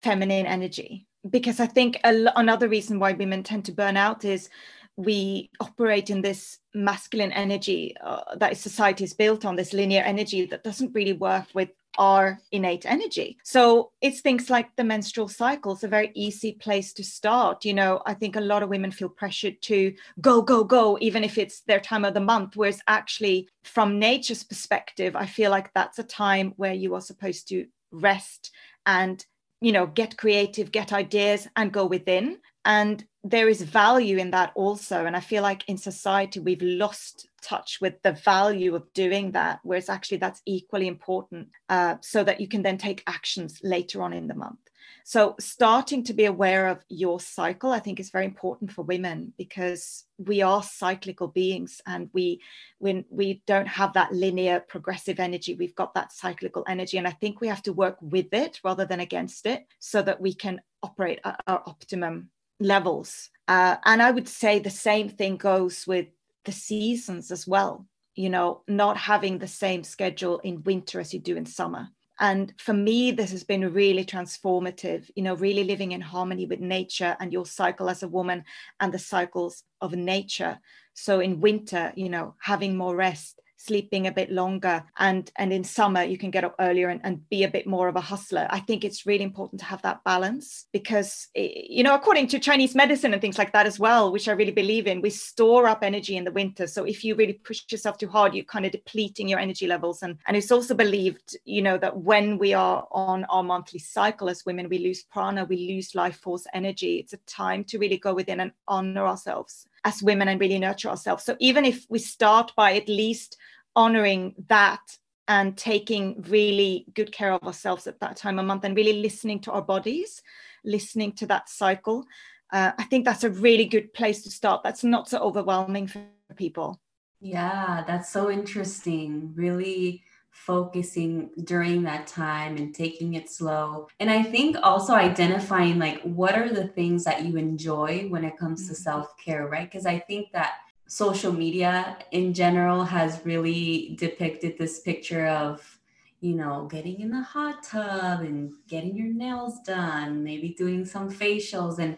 feminine 0.02 0.46
energy 0.46 1.06
because 1.30 1.60
i 1.60 1.66
think 1.66 2.00
another 2.04 2.68
reason 2.68 3.00
why 3.00 3.12
women 3.14 3.44
tend 3.44 3.66
to 3.66 3.72
burn 3.72 3.98
out 3.98 4.24
is 4.24 4.50
we 4.96 5.50
operate 5.60 6.10
in 6.10 6.22
this 6.22 6.60
masculine 6.76 7.32
energy 7.32 7.96
uh, 8.04 8.36
that 8.36 8.56
society 8.58 9.04
is 9.04 9.14
built 9.14 9.44
on 9.44 9.56
this 9.56 9.74
linear 9.74 10.04
energy 10.04 10.46
that 10.46 10.64
doesn't 10.64 10.94
really 10.94 11.14
work 11.14 11.46
with 11.54 11.70
our 11.98 12.40
innate 12.52 12.86
energy. 12.86 13.38
So 13.44 13.92
it's 14.02 14.22
things 14.22 14.50
like 14.50 14.76
the 14.76 14.84
menstrual 14.84 15.28
cycle 15.28 15.74
is 15.74 15.84
a 15.84 15.88
very 15.88 16.12
easy 16.16 16.54
place 16.54 16.94
to 16.94 17.04
start. 17.04 17.66
You 17.66 17.74
know 17.74 18.02
i 18.06 18.14
think 18.14 18.36
a 18.36 18.42
lot 18.42 18.64
of 18.64 18.70
women 18.70 18.92
feel 18.92 19.10
pressured 19.10 19.62
to 19.64 19.94
go 20.22 20.42
go 20.42 20.64
go 20.64 20.98
even 21.02 21.24
if 21.24 21.38
it's 21.38 21.62
their 21.62 21.80
time 21.80 22.06
of 22.06 22.14
the 22.14 22.20
month. 22.20 22.56
Whereas 22.56 22.82
actually 22.88 23.50
from 23.64 24.00
nature's 24.00 24.44
perspective 24.44 25.16
i 25.16 25.26
feel 25.26 25.52
like 25.52 25.74
that's 25.74 26.00
a 26.00 26.04
time 26.04 26.54
where 26.58 26.74
you 26.74 26.96
are 26.96 27.02
supposed 27.02 27.48
to 27.50 27.66
rest 27.92 28.52
and 28.86 29.26
you 29.62 29.72
know 29.72 29.88
get 29.88 30.18
creative 30.18 30.72
get 30.72 30.92
ideas 30.92 31.48
and 31.56 31.72
go 31.72 31.86
within 31.86 32.38
and 32.66 33.06
there 33.24 33.48
is 33.48 33.62
value 33.62 34.18
in 34.18 34.32
that 34.32 34.52
also. 34.56 35.06
And 35.06 35.16
i 35.16 35.20
feel 35.20 35.44
like 35.44 35.68
in 35.68 35.78
society 35.78 36.40
we've 36.40 36.62
lost 36.62 37.28
touch 37.42 37.80
with 37.82 38.02
the 38.04 38.14
value 38.14 38.74
of 38.74 38.92
doing 38.94 39.32
that 39.32 39.60
whereas 39.64 39.90
actually 39.90 40.18
that's 40.18 40.42
equally 40.46 40.88
important 40.88 41.50
uh, 41.70 41.96
so 42.02 42.24
that 42.24 42.40
you 42.40 42.48
can 42.48 42.62
then 42.62 42.78
take 42.78 43.04
actions 43.06 43.60
later 43.64 44.02
on 44.02 44.14
in 44.14 44.28
the 44.28 44.34
month. 44.34 44.60
So 45.06 45.36
starting 45.40 46.06
to 46.06 46.14
be 46.14 46.26
aware 46.26 46.68
of 46.68 46.84
your 46.90 47.20
cycle 47.20 47.72
i 47.72 47.80
think 47.80 48.00
is 48.00 48.10
very 48.10 48.26
important 48.26 48.72
for 48.72 48.84
women 48.84 49.34
because 49.38 50.06
we 50.18 50.42
are 50.42 50.64
cyclical 50.64 51.28
beings 51.28 51.82
and 51.86 52.10
we 52.14 52.42
when 52.80 53.04
we 53.10 53.42
don't 53.46 53.68
have 53.68 53.94
that 53.94 54.14
linear 54.14 54.62
progressive 54.62 55.20
energy 55.20 55.56
we've 55.56 55.76
got 55.76 55.94
that 55.96 56.14
cyclical 56.14 56.64
energy. 56.68 56.98
And 56.98 57.08
i 57.08 57.12
think 57.12 57.42
we 57.42 57.48
have 57.48 57.64
to 57.64 57.74
work 57.74 57.98
with 58.02 58.34
it 58.34 58.60
rather 58.64 58.86
than 58.86 59.00
against 59.02 59.46
it 59.46 59.66
so 59.80 60.02
that 60.02 60.22
we 60.22 60.34
can 60.34 60.62
operate 60.82 61.20
at 61.24 61.42
our 61.48 61.64
optimum 61.66 62.30
levels. 62.64 63.30
Uh, 63.48 63.76
and 63.86 64.02
I 64.02 64.12
would 64.12 64.28
say 64.28 64.60
the 64.60 64.70
same 64.70 65.10
thing 65.10 65.36
goes 65.36 65.86
with 65.86 66.08
the 66.46 66.52
seasons 66.52 67.32
as 67.32 67.46
well, 67.46 67.86
you 68.16 68.30
know, 68.30 68.62
not 68.68 68.98
having 68.98 69.38
the 69.38 69.48
same 69.48 69.84
schedule 69.84 70.40
in 70.40 70.64
winter 70.64 71.00
as 71.00 71.14
you 71.14 71.20
do 71.20 71.36
in 71.36 71.46
summer. 71.46 71.90
And 72.20 72.54
for 72.58 72.74
me, 72.74 73.12
this 73.12 73.32
has 73.32 73.44
been 73.44 73.74
really 73.74 74.06
transformative, 74.06 75.10
you 75.16 75.24
know, 75.24 75.36
really 75.36 75.64
living 75.64 75.92
in 75.92 76.02
harmony 76.02 76.46
with 76.46 76.60
nature 76.60 77.18
and 77.20 77.34
your 77.34 77.46
cycle 77.46 77.90
as 77.90 78.04
a 78.04 78.08
woman 78.08 78.46
and 78.80 78.94
the 78.94 79.00
cycles 79.00 79.64
of 79.82 79.94
nature. 79.94 80.60
So 80.94 81.20
in 81.20 81.42
winter, 81.42 81.92
you 81.96 82.10
know, 82.10 82.36
having 82.40 82.78
more 82.78 82.96
rest, 82.96 83.42
sleeping 83.66 84.08
a 84.08 84.12
bit 84.12 84.32
longer. 84.32 84.84
And 84.98 85.32
and 85.38 85.54
in 85.54 85.64
summer 85.64 86.04
you 86.04 86.18
can 86.18 86.32
get 86.32 86.44
up 86.44 86.56
earlier 86.60 86.90
and, 86.90 87.02
and 87.04 87.28
be 87.30 87.44
a 87.44 87.50
bit 87.50 87.68
more 87.68 87.88
of 87.88 87.96
a 87.96 88.02
hustler. 88.02 88.48
I 88.50 88.60
think 88.60 88.84
it's 88.84 89.06
really 89.06 89.24
important 89.24 89.60
to 89.62 89.66
have 89.66 89.82
that 89.84 90.04
balance 90.04 90.66
because 90.72 91.28
eh, 91.36 91.50
you 91.70 91.84
know 91.84 91.96
according 91.96 92.28
to 92.28 92.40
chinese 92.40 92.76
medicine 92.76 93.14
and 93.14 93.22
things 93.22 93.38
like 93.38 93.54
that 93.54 93.66
as 93.66 93.80
well 93.80 94.12
which 94.12 94.28
i 94.28 94.32
really 94.32 94.52
believe 94.52 94.88
in 94.88 95.02
we 95.02 95.10
store 95.10 95.68
up 95.68 95.84
energy 95.84 96.18
in 96.18 96.24
the 96.24 96.32
winter. 96.32 96.68
So 96.68 96.84
if 96.84 97.04
you 97.04 97.16
really 97.16 97.34
push 97.34 97.64
yourself 97.70 97.98
too 97.98 98.08
hard 98.08 98.34
you're 98.34 98.46
kind 98.46 98.66
of 98.66 98.72
depleting 98.72 99.28
your 99.28 99.40
energy 99.40 99.68
levels. 99.68 100.04
And 100.04 100.18
and 100.28 100.36
it's 100.38 100.52
also 100.52 100.74
believed 100.74 101.38
you 101.46 101.62
know 101.62 101.78
that 101.78 101.98
when 101.98 102.38
we 102.38 102.54
are 102.54 102.88
on 102.92 103.26
our 103.26 103.44
monthly 103.44 103.80
cycle 103.80 104.30
as 104.30 104.46
women 104.46 104.70
we 104.70 104.80
lose 104.80 105.04
prana 105.04 105.46
we 105.46 105.68
lose 105.72 105.96
life 105.96 106.18
force 106.18 106.46
energy. 106.54 106.98
It's 106.98 107.14
a 107.14 107.18
time 107.28 107.64
to 107.66 107.78
really 107.78 107.98
go 107.98 108.14
within 108.14 108.40
and 108.40 108.52
honor 108.68 109.06
ourselves 109.06 109.68
as 109.84 110.04
women 110.04 110.28
and 110.28 110.40
really 110.40 110.60
nurture 110.60 110.90
ourselves. 110.90 111.24
So 111.24 111.36
even 111.40 111.66
if 111.66 111.86
we 111.90 112.00
start 112.00 112.54
by 112.56 112.76
at 112.76 112.88
least 112.88 113.38
honoring 113.76 114.36
that 114.48 114.82
and 115.28 115.58
taking 115.58 116.22
really 116.28 116.86
good 116.94 117.12
care 117.12 117.32
of 117.34 117.44
ourselves 117.44 117.88
at 117.88 118.00
that 118.00 118.18
time 118.18 118.40
of 118.40 118.46
month 118.46 118.64
and 118.64 118.76
really 118.76 119.02
listening 119.02 119.40
to 119.42 119.52
our 119.52 119.62
bodies, 119.62 120.22
listening 120.64 121.14
to 121.14 121.26
that 121.28 121.50
cycle, 121.50 122.06
uh, 122.52 122.72
I 122.78 122.84
think 122.84 123.06
that's 123.06 123.24
a 123.24 123.30
really 123.30 123.66
good 123.66 123.94
place 123.94 124.24
to 124.24 124.32
start. 124.32 124.64
That's 124.64 124.84
not 124.84 125.10
so 125.10 125.20
overwhelming 125.20 125.88
for 125.88 126.04
people. 126.36 126.80
Yeah, 127.20 127.84
that's 127.88 128.12
so 128.12 128.30
interesting. 128.30 129.34
Really 129.36 130.04
focusing 130.34 131.30
during 131.46 131.84
that 131.84 132.08
time 132.08 132.58
and 132.58 132.74
taking 132.74 133.14
it 133.14 133.30
slow. 133.30 133.88
And 134.00 134.10
I 134.10 134.24
think 134.24 134.58
also 134.62 134.94
identifying 134.94 135.80
like 135.80 136.02
what 136.02 136.36
are 136.36 136.50
the 136.50 136.68
things 136.68 137.04
that 137.06 137.24
you 137.24 137.38
enjoy 137.38 138.08
when 138.10 138.26
it 138.26 138.38
comes 138.38 138.68
to 138.68 138.74
mm-hmm. 138.74 138.84
self 138.84 139.16
care, 139.24 139.48
right? 139.48 139.70
Because 139.70 139.86
I 139.86 140.00
think 140.00 140.32
that 140.34 140.54
social 140.88 141.32
media 141.32 141.98
in 142.12 142.34
general 142.34 142.84
has 142.84 143.22
really 143.24 143.96
depicted 143.98 144.58
this 144.58 144.82
picture 144.82 145.28
of 145.28 145.80
you 146.20 146.36
know, 146.36 146.70
getting 146.72 147.02
in 147.02 147.12
the 147.12 147.22
hot 147.22 147.64
tub 147.64 148.22
and 148.22 148.54
getting 148.70 148.96
your 148.96 149.14
nails 149.14 149.60
done, 149.66 150.24
maybe 150.24 150.56
doing 150.58 150.86
some 150.86 151.12
facials. 151.12 151.80
And 151.80 151.98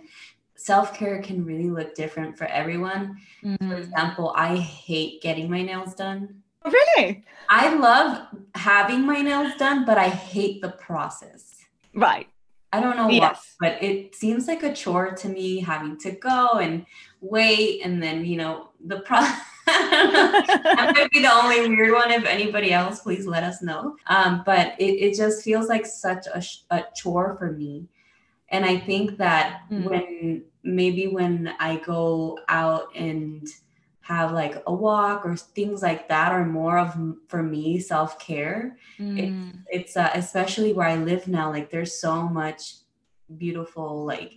self 0.56 0.98
care 0.98 1.22
can 1.22 1.46
really 1.46 1.70
look 1.70 1.94
different 1.94 2.36
for 2.36 2.46
everyone. 2.46 3.18
Mm-hmm. 3.44 3.70
For 3.70 3.78
example, 3.78 4.34
I 4.36 4.56
hate 4.58 5.22
getting 5.22 5.48
my 5.48 5.62
nails 5.62 5.94
done. 5.94 6.42
Really? 6.66 7.24
I 7.50 7.76
love 7.76 8.28
having 8.56 9.06
my 9.06 9.22
nails 9.22 9.54
done, 9.58 9.86
but 9.86 9.98
I 9.98 10.10
hate 10.10 10.62
the 10.62 10.70
process. 10.70 11.66
Right. 11.94 12.28
I 12.74 12.82
don't 12.82 12.98
know 12.98 13.10
yes. 13.10 13.56
why, 13.60 13.70
but 13.70 13.84
it 13.84 14.16
seems 14.16 14.48
like 14.48 14.64
a 14.64 14.74
chore 14.74 15.12
to 15.12 15.30
me 15.30 15.60
having 15.60 15.98
to 16.00 16.12
go 16.12 16.60
and 16.60 16.86
wait 17.22 17.82
and 17.86 18.04
then, 18.04 18.26
you 18.26 18.38
know, 18.38 18.70
the 18.86 19.00
process. 19.00 19.40
I 19.68 20.92
might 20.94 21.10
be 21.12 21.22
the 21.22 21.34
only 21.34 21.68
weird 21.70 21.94
one. 21.94 22.12
If 22.12 22.26
anybody 22.26 22.72
else, 22.72 23.00
please 23.00 23.26
let 23.26 23.44
us 23.44 23.62
know. 23.62 23.96
Um, 24.08 24.44
but 24.46 24.76
it, 24.80 24.84
it 24.84 25.18
just 25.18 25.44
feels 25.44 25.70
like 25.70 25.86
such 25.86 26.28
a, 26.28 26.44
a 26.70 26.84
chore 26.96 27.36
for 27.38 27.52
me. 27.52 27.88
And 28.50 28.66
I 28.66 28.78
think 28.78 29.18
that 29.18 29.62
mm. 29.72 29.90
when 29.90 30.44
maybe 30.64 31.08
when 31.08 31.54
I 31.60 31.78
go 31.78 32.40
out 32.48 32.96
and 32.96 33.48
have 34.06 34.34
like 34.34 34.62
a 34.68 34.74
walk 34.74 35.26
or 35.26 35.36
things 35.36 35.82
like 35.82 36.08
that 36.08 36.32
are 36.32 36.46
more 36.46 36.78
of 36.78 36.96
for 37.28 37.42
me 37.42 37.80
self-care 37.80 38.78
mm. 39.00 39.18
it's, 39.18 39.58
it's 39.72 39.98
uh, 39.98 40.12
especially 40.14 40.74
where 40.74 40.88
i 40.88 40.96
live 40.96 41.28
now 41.28 41.50
like 41.50 41.72
there's 41.72 42.00
so 42.00 42.30
much 42.30 42.76
beautiful 43.36 44.06
like 44.06 44.34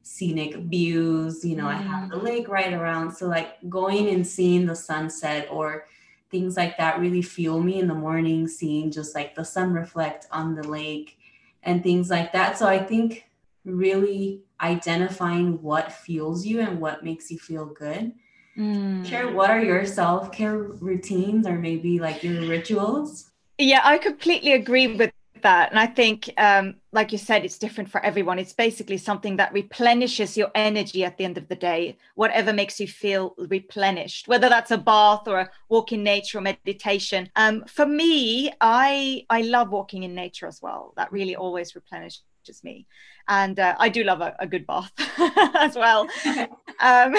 scenic 0.00 0.54
views 0.54 1.44
you 1.44 1.54
know 1.54 1.66
mm. 1.66 1.74
i 1.74 1.76
have 1.76 2.08
the 2.08 2.16
mm. 2.16 2.22
lake 2.22 2.48
right 2.48 2.72
around 2.72 3.12
so 3.12 3.26
like 3.26 3.58
going 3.68 4.08
and 4.08 4.26
seeing 4.26 4.64
the 4.64 4.74
sunset 4.74 5.46
or 5.50 5.84
things 6.30 6.56
like 6.56 6.78
that 6.78 6.98
really 6.98 7.20
fuel 7.20 7.60
me 7.60 7.78
in 7.78 7.88
the 7.88 7.94
morning 7.94 8.48
seeing 8.48 8.90
just 8.90 9.14
like 9.14 9.34
the 9.34 9.44
sun 9.44 9.74
reflect 9.74 10.26
on 10.32 10.54
the 10.54 10.66
lake 10.66 11.18
and 11.62 11.82
things 11.82 12.08
like 12.08 12.32
that 12.32 12.56
so 12.56 12.66
i 12.66 12.78
think 12.78 13.26
really 13.66 14.40
identifying 14.62 15.60
what 15.60 15.92
fuels 15.92 16.46
you 16.46 16.60
and 16.60 16.80
what 16.80 17.04
makes 17.04 17.30
you 17.30 17.38
feel 17.38 17.66
good 17.66 18.14
Mm. 18.60 19.06
Share 19.06 19.32
what 19.32 19.50
are 19.50 19.62
your 19.62 19.86
self 19.86 20.30
care 20.32 20.58
routines 20.58 21.46
or 21.46 21.58
maybe 21.58 21.98
like 21.98 22.22
your 22.22 22.46
rituals? 22.46 23.30
Yeah, 23.58 23.80
I 23.82 23.96
completely 23.98 24.52
agree 24.52 24.86
with 24.86 25.12
that. 25.42 25.70
And 25.70 25.78
I 25.78 25.86
think, 25.86 26.30
um, 26.36 26.74
like 26.92 27.12
you 27.12 27.18
said, 27.18 27.44
it's 27.44 27.56
different 27.56 27.90
for 27.90 28.04
everyone. 28.04 28.38
It's 28.38 28.52
basically 28.52 28.98
something 28.98 29.36
that 29.36 29.54
replenishes 29.54 30.36
your 30.36 30.50
energy 30.54 31.04
at 31.04 31.16
the 31.16 31.24
end 31.24 31.38
of 31.38 31.48
the 31.48 31.56
day, 31.56 31.96
whatever 32.14 32.52
makes 32.52 32.78
you 32.78 32.86
feel 32.86 33.34
replenished, 33.38 34.28
whether 34.28 34.50
that's 34.50 34.70
a 34.70 34.78
bath 34.78 35.26
or 35.26 35.40
a 35.40 35.50
walk 35.70 35.92
in 35.92 36.02
nature 36.02 36.38
or 36.38 36.42
meditation. 36.42 37.30
Um, 37.36 37.64
for 37.66 37.86
me, 37.86 38.52
I 38.60 39.24
I 39.30 39.42
love 39.42 39.70
walking 39.70 40.02
in 40.02 40.14
nature 40.14 40.46
as 40.46 40.60
well. 40.60 40.92
That 40.96 41.10
really 41.12 41.36
always 41.36 41.74
replenishes 41.74 42.22
just 42.44 42.64
me. 42.64 42.86
And 43.28 43.58
uh, 43.58 43.76
I 43.78 43.88
do 43.88 44.04
love 44.04 44.20
a, 44.20 44.34
a 44.38 44.46
good 44.46 44.66
bath 44.66 44.92
as 45.56 45.76
well, 45.76 46.08
um, 46.80 47.14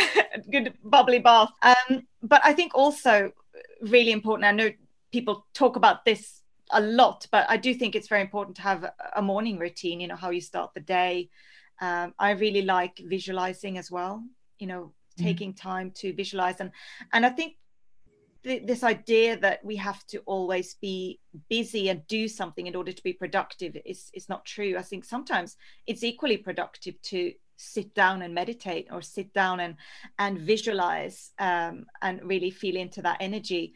good 0.51 0.73
bubbly 0.83 1.19
bath. 1.19 1.51
Um, 1.61 2.07
but 2.21 2.41
I 2.43 2.53
think 2.53 2.73
also 2.75 3.31
really 3.81 4.11
important. 4.11 4.45
I 4.45 4.51
know 4.51 4.71
people 5.11 5.45
talk 5.53 5.75
about 5.75 6.05
this 6.05 6.41
a 6.71 6.81
lot, 6.81 7.27
but 7.31 7.45
I 7.49 7.57
do 7.57 7.73
think 7.73 7.95
it's 7.95 8.07
very 8.07 8.21
important 8.21 8.55
to 8.57 8.61
have 8.63 8.91
a 9.15 9.21
morning 9.21 9.57
routine. 9.57 9.99
You 9.99 10.07
know 10.07 10.15
how 10.15 10.29
you 10.29 10.41
start 10.41 10.73
the 10.73 10.81
day. 10.81 11.29
Um, 11.79 12.13
I 12.19 12.31
really 12.31 12.61
like 12.61 13.01
visualizing 13.03 13.77
as 13.77 13.91
well. 13.91 14.23
You 14.59 14.67
know, 14.67 14.81
mm-hmm. 14.83 15.23
taking 15.23 15.53
time 15.53 15.91
to 15.95 16.13
visualize 16.13 16.59
and 16.59 16.71
and 17.13 17.25
I 17.25 17.29
think 17.29 17.55
th- 18.43 18.65
this 18.65 18.83
idea 18.83 19.38
that 19.38 19.63
we 19.63 19.75
have 19.77 20.05
to 20.07 20.19
always 20.19 20.75
be 20.75 21.19
busy 21.50 21.89
and 21.89 22.05
do 22.07 22.27
something 22.27 22.67
in 22.67 22.75
order 22.75 22.91
to 22.91 23.03
be 23.03 23.13
productive 23.13 23.77
is 23.86 24.10
is 24.13 24.29
not 24.29 24.45
true. 24.45 24.77
I 24.77 24.81
think 24.81 25.05
sometimes 25.05 25.57
it's 25.88 26.03
equally 26.03 26.38
productive 26.38 27.01
to 27.03 27.33
sit 27.57 27.93
down 27.93 28.24
and 28.24 28.33
meditate 28.33 28.88
or 28.91 29.01
sit 29.01 29.33
down 29.33 29.60
and 29.60 29.75
and 30.17 30.39
visualize 30.39 31.31
um, 31.39 31.86
and 32.01 32.24
really 32.24 32.51
feel 32.51 32.75
into 32.75 33.01
that 33.03 33.17
energy 33.19 33.74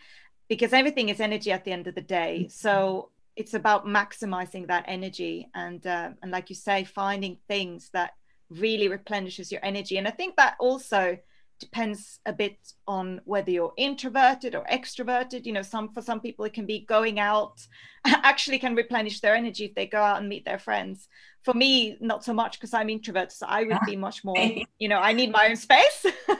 because 0.47 0.73
everything 0.73 1.09
is 1.09 1.19
energy 1.19 1.51
at 1.51 1.65
the 1.65 1.71
end 1.71 1.87
of 1.87 1.95
the 1.95 2.01
day. 2.01 2.41
Mm-hmm. 2.41 2.49
So 2.49 3.09
it's 3.35 3.53
about 3.53 3.85
maximizing 3.85 4.67
that 4.67 4.85
energy 4.87 5.49
and 5.53 5.85
uh, 5.85 6.11
and 6.21 6.31
like 6.31 6.49
you 6.49 6.55
say, 6.55 6.83
finding 6.83 7.37
things 7.47 7.89
that 7.93 8.11
really 8.49 8.87
replenishes 8.87 9.51
your 9.51 9.63
energy. 9.63 9.97
And 9.97 10.07
I 10.07 10.11
think 10.11 10.35
that 10.35 10.55
also 10.59 11.17
depends 11.59 12.19
a 12.25 12.33
bit 12.33 12.57
on 12.87 13.21
whether 13.25 13.51
you're 13.51 13.73
introverted 13.77 14.55
or 14.55 14.65
extroverted. 14.71 15.45
You 15.45 15.53
know 15.53 15.61
some 15.61 15.91
for 15.93 16.01
some 16.01 16.19
people 16.19 16.45
it 16.45 16.53
can 16.53 16.65
be 16.65 16.85
going 16.85 17.19
out 17.19 17.65
actually 18.05 18.59
can 18.59 18.75
replenish 18.75 19.19
their 19.19 19.35
energy 19.35 19.65
if 19.65 19.75
they 19.75 19.85
go 19.85 20.01
out 20.01 20.19
and 20.19 20.29
meet 20.29 20.45
their 20.45 20.59
friends. 20.59 21.07
For 21.43 21.53
me 21.53 21.97
not 22.01 22.23
so 22.23 22.33
much 22.33 22.59
because 22.59 22.73
i'm 22.73 22.89
introvert 22.89 23.31
so 23.31 23.45
i 23.47 23.63
would 23.63 23.77
be 23.85 23.95
much 24.07 24.23
more 24.23 24.35
you 24.79 24.87
know 24.87 24.97
i 24.97 25.13
need 25.13 25.31
my 25.31 25.47
own 25.47 25.55
space. 25.55 26.05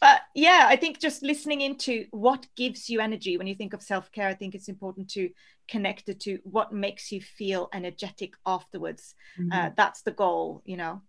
But 0.00 0.22
yeah 0.34 0.66
i 0.68 0.74
think 0.74 0.98
just 0.98 1.22
listening 1.22 1.60
into 1.60 2.06
what 2.10 2.48
gives 2.56 2.90
you 2.90 3.00
energy 3.00 3.36
when 3.36 3.46
you 3.46 3.54
think 3.54 3.72
of 3.72 3.82
self-care 3.82 4.26
i 4.26 4.34
think 4.34 4.56
it's 4.56 4.68
important 4.68 5.08
to 5.10 5.30
connect 5.68 6.08
it 6.08 6.18
to 6.20 6.40
what 6.42 6.72
makes 6.72 7.12
you 7.12 7.20
feel 7.20 7.68
energetic 7.72 8.34
afterwards. 8.44 9.14
Mm-hmm. 9.38 9.52
uh, 9.52 9.70
that's 9.76 10.02
the 10.02 10.10
goal 10.10 10.62
you 10.64 10.76
know? 10.76 11.02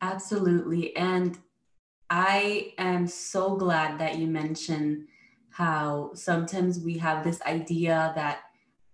Absolutely 0.00 0.96
and 0.96 1.38
I 2.10 2.72
am 2.78 3.06
so 3.06 3.56
glad 3.56 3.98
that 3.98 4.18
you 4.18 4.26
mentioned 4.26 5.06
how 5.50 6.10
sometimes 6.14 6.80
we 6.80 6.98
have 6.98 7.24
this 7.24 7.40
idea 7.42 8.12
that 8.16 8.40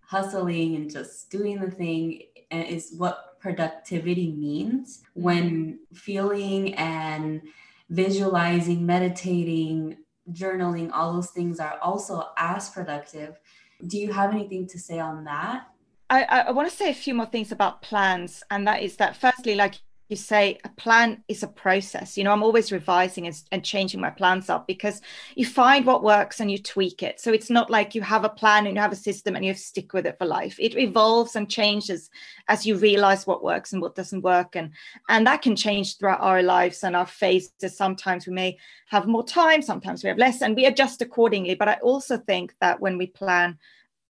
hustling 0.01 0.77
and 0.77 0.91
just 0.91 1.31
doing 1.31 1.61
the 1.61 1.71
thing 1.71 2.23
is 2.51 2.95
what 2.97 3.41
productivity 3.41 4.33
means 4.33 4.99
mm-hmm. 4.99 5.23
when 5.23 5.79
feeling 5.95 6.75
and 6.75 7.43
visualizing, 7.89 8.85
meditating, 8.85 9.97
journaling, 10.33 10.91
all 10.93 11.15
those 11.15 11.31
things 11.31 11.59
are 11.59 11.79
also 11.81 12.29
as 12.37 12.71
productive. 12.71 13.39
Do 13.87 13.99
you 13.99 14.13
have 14.13 14.33
anything 14.33 14.67
to 14.69 14.79
say 14.79 14.99
on 14.99 15.25
that? 15.25 15.67
I, 16.11 16.25
I 16.25 16.51
want 16.51 16.69
to 16.69 16.77
say 16.77 16.91
a 16.91 16.95
few 16.95 17.15
more 17.15 17.27
things 17.27 17.53
about 17.53 17.83
plans. 17.83 18.43
And 18.51 18.67
that 18.67 18.83
is 18.83 18.97
that, 18.97 19.17
firstly, 19.17 19.55
like 19.55 19.77
you 20.11 20.17
say 20.17 20.59
a 20.65 20.69
plan 20.71 21.23
is 21.29 21.43
a 21.43 21.49
process. 21.49 22.19
You 22.19 22.25
know 22.25 22.33
i'm 22.33 22.43
always 22.43 22.73
revising 22.73 23.27
and, 23.27 23.43
and, 23.53 23.65
changing 23.65 24.01
my 24.01 24.11
plans 24.11 24.51
up 24.51 24.67
because 24.67 25.01
you 25.37 25.47
find 25.47 25.87
what 25.87 26.03
works 26.03 26.41
and 26.41 26.51
you 26.51 26.59
tweak 26.59 27.03
it. 27.03 27.21
So 27.21 27.33
it's 27.33 27.51
not 27.51 27.71
like 27.71 27.95
you 27.95 28.03
have 28.03 28.25
a 28.25 28.29
plan 28.29 28.67
and 28.67 28.75
you 28.75 28.83
have 28.83 28.93
a 28.93 28.97
system 28.97 29.37
and 29.37 29.45
you 29.45 29.55
stick 29.55 29.93
with 29.93 30.07
it 30.07 30.19
for 30.19 30.27
life. 30.27 30.57
It 30.59 30.77
evolves 30.77 31.37
and 31.37 31.49
changes 31.49 32.11
as 32.49 32.67
you 32.67 32.77
realize 32.77 33.27
what 33.27 33.45
works 33.45 33.73
and 33.73 33.81
what 33.81 33.95
doesn't 33.95 34.23
work. 34.23 34.57
And 34.57 34.73
and 35.09 35.27
that 35.27 35.43
can 35.43 35.55
change 35.55 35.97
throughout 35.97 36.21
our 36.21 36.43
lives 36.43 36.83
and 36.83 36.97
our 36.97 37.07
phases. 37.07 37.77
Sometimes 37.77 38.27
we 38.27 38.33
may 38.33 38.59
have 38.89 39.07
more 39.07 39.25
time 39.25 39.63
sometimes 39.63 40.03
we 40.03 40.09
have 40.09 40.19
less 40.19 40.43
and 40.43 40.57
we 40.57 40.67
adjust 40.67 41.01
accordingly. 41.01 41.55
But 41.55 41.69
i 41.69 41.75
also 41.75 42.19
think 42.19 42.55
that 42.61 42.81
when 42.81 42.99
we 42.99 43.07
plan 43.07 43.59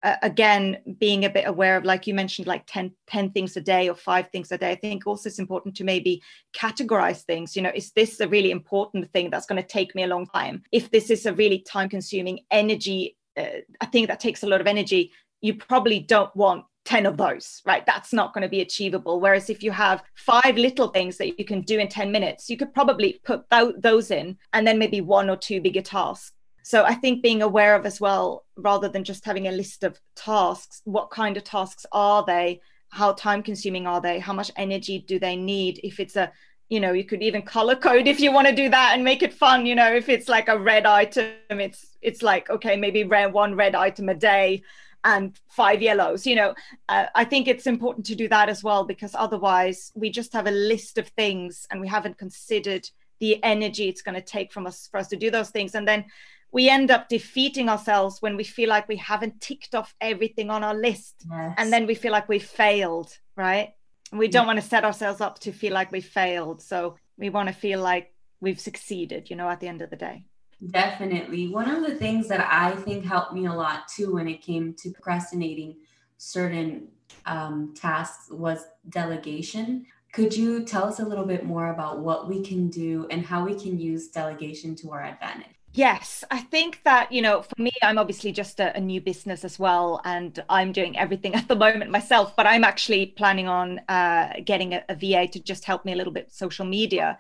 uh, 0.03 0.17
again 0.23 0.79
being 0.99 1.25
a 1.25 1.31
bit 1.31 1.47
aware 1.47 1.77
of 1.77 1.85
like 1.85 2.07
you 2.07 2.15
mentioned 2.15 2.47
like 2.47 2.65
10, 2.67 2.93
10 3.07 3.31
things 3.31 3.57
a 3.57 3.61
day 3.61 3.89
or 3.89 3.95
five 3.95 4.29
things 4.31 4.51
a 4.53 4.59
day 4.59 4.71
i 4.71 4.75
think 4.75 5.07
also 5.07 5.29
it's 5.29 5.39
important 5.39 5.75
to 5.77 5.85
maybe 5.85 6.23
categorize 6.57 7.23
things 7.23 7.55
you 7.55 7.63
know 7.63 7.73
is 7.75 7.93
this 7.93 8.21
a 8.21 8.29
really 8.29 8.51
important 8.51 9.11
thing 9.13 9.31
that's 9.31 9.47
going 9.47 9.61
to 9.61 9.69
take 9.69 9.95
me 9.95 10.03
a 10.03 10.09
long 10.09 10.27
time 10.27 10.63
if 10.73 10.91
this 10.91 11.11
is 11.11 11.27
a 11.27 11.35
really 11.35 11.61
time 11.61 11.89
consuming 11.89 12.41
energy 12.51 13.17
uh, 13.39 13.61
a 13.81 13.87
thing 13.87 14.07
that 14.07 14.21
takes 14.21 14.43
a 14.43 14.47
lot 14.47 14.61
of 14.61 14.67
energy 14.67 15.11
you 15.41 15.55
probably 15.55 15.99
don't 15.99 16.35
want 16.37 16.65
10 16.85 17.07
of 17.07 17.17
those, 17.17 17.63
right? 17.65 17.87
That's 17.87 18.13
not 18.13 18.35
going 18.35 18.43
to 18.43 18.49
be 18.49 18.61
achievable. 18.61 19.21
Whereas 19.21 19.49
if 19.51 19.63
you 19.63 19.71
have 19.71 20.03
five 20.15 20.57
little 20.57 20.89
things 20.89 21.17
that 21.19 21.39
you 21.39 21.45
can 21.45 21.61
do 21.61 21.79
in 21.79 21.89
10 21.89 22.11
minutes, 22.11 22.51
you 22.51 22.57
could 22.57 22.75
probably 22.75 23.21
put 23.25 23.49
th- 23.51 23.77
those 23.79 24.11
in 24.11 24.37
and 24.53 24.67
then 24.67 24.79
maybe 24.79 25.01
one 25.01 25.31
or 25.31 25.37
two 25.37 25.61
bigger 25.61 25.83
tasks 25.83 26.33
so 26.63 26.85
I 26.85 26.95
think 26.95 27.23
being 27.23 27.43
aware 27.43 27.75
of 27.75 27.85
as 27.87 28.01
well, 28.01 28.45
rather 28.57 28.89
than 28.89 29.05
just 29.05 29.25
having 29.25 29.49
a 29.49 29.53
list 29.53 29.85
of 29.85 30.01
tasks, 30.15 30.81
what 30.85 31.11
kind 31.11 31.37
of 31.37 31.45
tasks 31.45 31.85
are 31.93 32.25
they? 32.25 32.61
How 32.91 33.13
time 33.13 33.43
consuming 33.43 33.87
are 33.87 34.01
they? 34.01 34.19
How 34.19 34.33
much 34.33 34.51
energy 34.57 35.05
do 35.07 35.19
they 35.19 35.35
need? 35.35 35.81
If 35.83 35.99
it's 35.99 36.15
a, 36.17 36.31
you 36.69 36.79
know, 36.79 36.93
you 36.93 37.05
could 37.05 37.23
even 37.23 37.43
color 37.43 37.75
code 37.75 38.07
if 38.07 38.21
you 38.21 38.33
want 38.33 38.47
to 38.49 38.55
do 38.55 38.69
that 38.69 38.93
and 38.95 39.03
make 39.03 39.23
it 39.23 39.35
fun. 39.35 39.67
You 39.67 39.75
know, 39.75 39.93
if 39.93 40.09
it's 40.09 40.29
like 40.29 40.49
a 40.49 40.59
red 40.59 40.87
item, 40.87 41.33
it's 41.51 41.97
it's 42.01 42.23
like 42.23 42.49
okay, 42.49 42.77
maybe 42.77 43.05
red 43.05 43.33
one 43.33 43.55
red 43.55 43.75
item 43.75 44.09
a 44.09 44.15
day 44.15 44.63
and 45.05 45.37
five 45.49 45.83
yellows 45.83 46.25
you 46.27 46.37
know 46.37 46.55
uh, 46.89 47.07
i 47.17 47.25
think 47.25 47.49
it's 47.49 47.67
important 47.67 48.07
to 48.07 48.15
do 48.15 48.29
that 48.29 48.49
as 48.49 48.63
well 48.63 48.85
because 48.85 49.17
otherwise 49.17 49.91
we 49.97 50.09
just 50.09 50.33
have 50.33 50.47
a 50.47 50.53
list 50.53 50.97
of 50.97 51.09
things 51.09 51.67
and 51.73 51.81
we 51.81 51.89
haven't 51.89 52.17
considered 52.19 52.89
the 53.19 53.43
energy 53.43 53.89
it's 53.89 54.03
going 54.03 54.15
to 54.15 54.21
take 54.21 54.53
from 54.53 54.65
us 54.65 54.89
for 54.93 54.99
us 54.99 55.09
to 55.09 55.17
do 55.17 55.29
those 55.29 55.51
things 55.51 55.75
and 55.75 55.89
then 55.89 56.05
we 56.53 56.69
end 56.69 56.91
up 56.91 57.09
defeating 57.09 57.69
ourselves 57.69 58.21
when 58.21 58.37
we 58.37 58.45
feel 58.45 58.69
like 58.69 58.87
we 58.87 58.97
haven't 58.97 59.41
ticked 59.41 59.75
off 59.75 59.95
everything 60.01 60.51
on 60.51 60.63
our 60.63 60.75
list. 60.75 61.25
Yes. 61.31 61.55
and 61.59 61.73
then 61.73 61.87
we 61.87 61.95
feel 61.95 62.13
like 62.13 62.29
we 62.29 62.39
failed 62.39 63.19
right? 63.37 63.71
We 64.13 64.29
don't 64.29 64.43
yeah. 64.43 64.47
want 64.49 64.61
to 64.61 64.69
set 64.69 64.85
ourselves 64.85 65.21
up 65.21 65.39
to 65.41 65.53
feel 65.53 65.73
like 65.73 65.91
we 65.91 66.01
failed. 66.01 66.61
So 66.61 66.97
we 67.17 67.31
want 67.31 67.49
to 67.49 67.55
feel 67.55 67.81
like 67.81 68.13
we've 68.41 68.61
succeeded 68.61 69.31
you 69.31 69.37
know 69.37 69.49
at 69.49 69.61
the 69.61 69.69
end 69.69 69.83
of 69.83 69.91
the 69.91 69.97
day. 69.97 70.25
Definitely. 70.71 71.49
One 71.49 71.69
of 71.69 71.83
the 71.85 71.97
things 71.97 72.29
that 72.29 72.47
i 72.51 72.71
think 72.83 73.05
helped 73.05 73.33
me 73.33 73.47
a 73.47 73.53
lot 73.53 73.89
too 73.89 74.15
when 74.15 74.29
it 74.29 74.43
came 74.43 74.75
to 74.75 74.91
procrastinating 74.91 75.77
certain 76.19 76.89
um, 77.27 77.75
tasks 77.77 78.31
was 78.31 78.67
delegation. 78.89 79.87
Could 80.13 80.37
you 80.37 80.65
tell 80.65 80.85
us 80.85 81.01
a 81.01 81.05
little 81.05 81.25
bit 81.25 81.45
more 81.45 81.69
about 81.69 82.01
what 82.01 82.29
we 82.29 82.45
can 82.45 82.69
do 82.69 83.07
and 83.11 83.25
how 83.25 83.45
we 83.45 83.55
can 83.55 83.79
use 83.79 84.09
delegation 84.09 84.77
to 84.77 84.91
our 84.93 85.03
advantage 85.03 85.57
Yes, 85.75 86.23
I 86.31 86.41
think 86.41 86.81
that, 86.85 87.11
you 87.11 87.23
know, 87.23 87.41
for 87.41 87.61
me, 87.61 87.71
I'm 87.83 87.97
obviously 87.97 88.31
just 88.31 88.61
a, 88.61 88.77
a, 88.77 88.81
new 88.81 89.01
business 89.01 89.43
as 89.43 89.59
well, 89.59 90.03
and 90.05 90.39
I'm 90.51 90.71
doing 90.71 90.99
everything 90.99 91.35
at 91.41 91.49
the 91.49 91.57
moment 91.57 91.91
myself, 91.91 92.37
but 92.37 92.47
I'm 92.47 92.63
actually 92.63 93.07
planning 93.07 93.49
on 93.49 93.81
uh, 93.89 94.35
getting 94.45 94.75
a, 94.75 94.85
a, 94.91 94.95
VA 94.95 95.27
to 95.29 95.41
just 95.41 95.65
help 95.65 95.87
me 95.87 95.93
a 95.93 95.97
little 95.97 96.13
bit 96.13 96.27
with 96.27 96.35
social 96.35 96.67
media. 96.67 97.19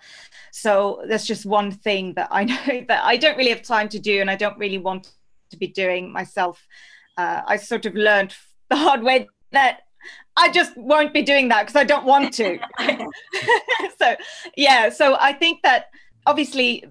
So 0.50 1.02
that's 1.08 1.26
just 1.26 1.46
one 1.46 1.70
thing 1.70 2.12
that 2.14 2.28
I 2.30 2.44
know 2.52 2.84
that 2.88 3.02
I 3.02 3.16
don't 3.16 3.38
really 3.38 3.50
have 3.50 3.62
time 3.62 3.88
to 3.88 3.98
do, 3.98 4.20
and 4.20 4.30
I 4.30 4.36
don't 4.36 4.58
really 4.58 4.78
want 4.78 5.10
to 5.50 5.56
be 5.56 5.68
doing 5.68 6.12
myself. 6.12 6.66
Uh, 7.16 7.40
I 7.46 7.56
sort 7.56 7.86
of 7.86 7.94
learned 7.94 8.34
the 8.68 8.76
hard 8.76 9.02
way 9.02 9.28
that 9.52 9.80
I 10.36 10.50
just 10.50 10.76
won't 10.76 11.14
be 11.14 11.22
doing 11.22 11.48
that 11.48 11.62
because 11.62 11.76
I 11.76 11.84
don't 11.84 12.04
want 12.04 12.34
to. 12.34 12.58
so, 13.98 14.16
yeah, 14.56 14.90
so 14.90 15.16
I 15.18 15.32
think 15.32 15.62
that 15.62 15.86
obviously 16.26 16.84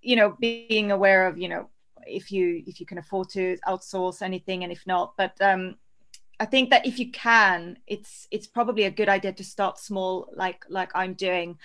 you 0.00 0.16
know 0.16 0.36
being 0.38 0.90
aware 0.90 1.26
of 1.26 1.38
you 1.38 1.48
know 1.48 1.68
if 2.06 2.30
you 2.30 2.62
if 2.66 2.80
you 2.80 2.86
can 2.86 2.98
afford 2.98 3.28
to 3.28 3.56
outsource 3.66 4.22
anything 4.22 4.62
and 4.62 4.72
if 4.72 4.86
not 4.86 5.14
but 5.16 5.32
um 5.40 5.76
i 6.40 6.44
think 6.44 6.70
that 6.70 6.86
if 6.86 6.98
you 6.98 7.10
can 7.10 7.76
it's 7.86 8.26
it's 8.30 8.46
probably 8.46 8.84
a 8.84 8.90
good 8.90 9.08
idea 9.08 9.32
to 9.32 9.44
start 9.44 9.78
small 9.78 10.28
like 10.34 10.64
like 10.68 10.90
i'm 10.94 11.14
doing. 11.14 11.58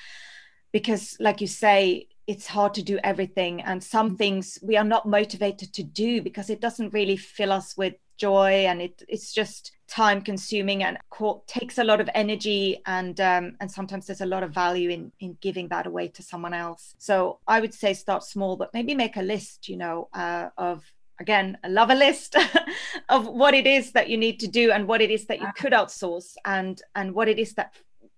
Because 0.71 1.15
like 1.19 1.39
you 1.39 1.45
say 1.45 2.07
it's 2.25 2.47
hard 2.47 2.73
to 2.73 2.81
do 2.81 2.97
everything 3.03 3.61
and 3.61 3.83
some 3.83 4.17
things 4.17 4.57
we 4.63 4.75
are 4.75 4.83
not 4.83 5.07
motivated 5.07 5.71
to 5.73 5.83
do 5.83 6.19
because 6.21 6.49
it 6.49 6.61
doesn't 6.61 6.93
really 6.93 7.17
fill 7.17 7.51
us 7.51 7.77
with 7.77 7.93
joy 8.17 8.65
and 8.65 8.81
it 8.81 9.03
it's 9.07 9.31
just 9.33 9.71
time 9.93 10.21
consuming 10.21 10.83
and 10.83 10.97
takes 11.45 11.77
a 11.77 11.83
lot 11.83 12.01
of 12.01 12.09
energy 12.15 12.81
and 12.87 13.21
um, 13.21 13.55
and 13.59 13.69
sometimes 13.69 14.07
there's 14.07 14.21
a 14.21 14.25
lot 14.25 14.41
of 14.41 14.51
value 14.51 14.89
in 14.89 15.11
in 15.19 15.37
giving 15.39 15.67
that 15.67 15.85
away 15.85 16.07
to 16.07 16.23
someone 16.23 16.53
else. 16.53 16.95
So 16.97 17.39
i 17.47 17.59
would 17.61 17.73
say 17.73 17.93
start 17.93 18.23
small 18.23 18.55
but 18.55 18.73
maybe 18.73 18.95
make 18.95 19.17
a 19.17 19.21
list 19.21 19.69
you 19.69 19.77
know 19.77 20.09
uh, 20.13 20.49
of 20.57 20.77
again 21.19 21.57
a 21.63 21.69
love 21.69 21.91
a 21.91 21.95
list 21.95 22.35
of 23.09 23.27
what 23.27 23.53
it 23.53 23.67
is 23.67 23.91
that 23.91 24.09
you 24.09 24.17
need 24.17 24.39
to 24.39 24.47
do 24.47 24.71
and 24.71 24.87
what 24.87 25.01
it 25.01 25.11
is 25.11 25.27
that 25.27 25.39
you 25.39 25.51
could 25.59 25.73
outsource 25.73 26.29
and 26.43 26.81
and 26.95 27.13
what 27.13 27.27
it 27.27 27.37
is 27.37 27.53
that 27.53 27.69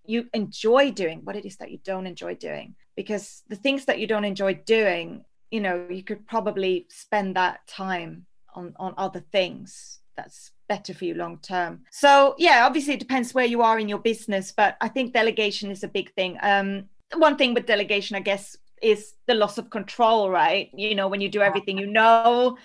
you 0.06 0.20
enjoy 0.34 0.92
doing 0.92 1.20
what 1.26 1.36
it 1.36 1.46
is 1.46 1.58
that 1.58 1.72
you 1.72 1.80
don't 1.84 2.08
enjoy 2.08 2.36
doing. 2.36 2.76
Because 2.96 3.44
the 3.50 3.56
things 3.56 3.86
that 3.86 4.00
you 4.00 4.08
don't 4.08 4.30
enjoy 4.34 4.54
doing 4.80 5.26
you 5.52 5.62
know 5.66 5.76
you 5.90 6.04
could 6.10 6.26
probably 6.26 6.74
spend 6.90 7.36
that 7.36 7.68
time 7.68 8.26
on 8.56 8.74
on 8.78 8.94
other 8.98 9.24
things 9.38 10.00
that's 10.18 10.52
better 10.68 10.94
for 10.94 11.06
you 11.06 11.14
long 11.14 11.38
term. 11.40 11.82
So 11.92 12.36
yeah, 12.38 12.66
obviously 12.66 12.94
it 12.94 13.00
depends 13.00 13.34
where 13.34 13.46
you 13.46 13.62
are 13.62 13.80
in 13.80 13.90
your 13.90 14.00
business, 14.00 14.52
but 14.52 14.78
I 14.82 14.88
think 14.88 15.14
delegation 15.14 15.72
is 15.72 15.84
a 15.84 15.88
big 15.88 16.14
thing. 16.14 16.38
Um, 16.42 16.86
one 17.16 17.38
thing 17.38 17.54
with 17.54 17.66
delegation, 17.66 18.16
I 18.16 18.22
guess, 18.22 18.58
is 18.82 19.14
the 19.28 19.34
loss 19.34 19.58
of 19.58 19.70
control, 19.70 20.30
right? 20.30 20.70
You 20.74 20.96
know, 20.96 21.08
when 21.08 21.22
you 21.22 21.30
do 21.30 21.42
everything, 21.42 21.78
you 21.78 21.88
know 21.88 22.58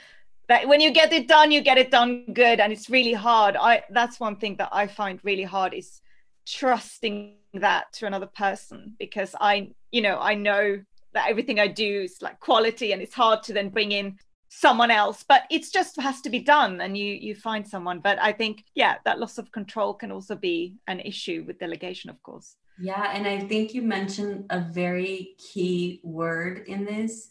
that 0.48 0.66
when 0.66 0.80
you 0.80 0.90
get 0.90 1.12
it 1.12 1.28
done, 1.28 1.52
you 1.52 1.60
get 1.60 1.78
it 1.78 1.90
done 1.90 2.24
good, 2.32 2.58
and 2.58 2.72
it's 2.72 2.90
really 2.90 3.12
hard. 3.12 3.56
I 3.56 3.84
that's 3.90 4.18
one 4.18 4.36
thing 4.36 4.56
that 4.56 4.70
I 4.72 4.86
find 4.86 5.20
really 5.22 5.44
hard 5.44 5.74
is 5.74 6.00
trusting 6.46 7.36
that 7.54 7.92
to 7.92 8.06
another 8.06 8.26
person 8.26 8.94
because 8.98 9.34
I, 9.40 9.70
you 9.92 10.02
know, 10.02 10.18
I 10.18 10.34
know 10.34 10.80
that 11.12 11.28
everything 11.28 11.58
I 11.60 11.66
do 11.66 12.02
is 12.02 12.18
like 12.20 12.38
quality 12.40 12.92
and 12.92 13.02
it's 13.02 13.14
hard 13.14 13.42
to 13.44 13.52
then 13.52 13.68
bring 13.68 13.92
in 13.92 14.18
someone 14.52 14.90
else 14.90 15.24
but 15.26 15.44
it's 15.48 15.70
just 15.70 15.98
has 16.00 16.20
to 16.20 16.28
be 16.28 16.40
done 16.40 16.80
and 16.80 16.98
you 16.98 17.06
you 17.06 17.34
find 17.34 17.66
someone 17.66 18.00
but 18.00 18.20
i 18.20 18.32
think 18.32 18.64
yeah 18.74 18.96
that 19.04 19.18
loss 19.18 19.38
of 19.38 19.50
control 19.52 19.94
can 19.94 20.10
also 20.10 20.34
be 20.34 20.74
an 20.88 21.00
issue 21.00 21.44
with 21.46 21.58
delegation 21.58 22.10
of 22.10 22.20
course 22.22 22.56
yeah 22.78 23.12
and 23.14 23.26
i 23.28 23.38
think 23.38 23.72
you 23.72 23.80
mentioned 23.80 24.44
a 24.50 24.60
very 24.60 25.36
key 25.38 26.00
word 26.02 26.64
in 26.66 26.84
this 26.84 27.30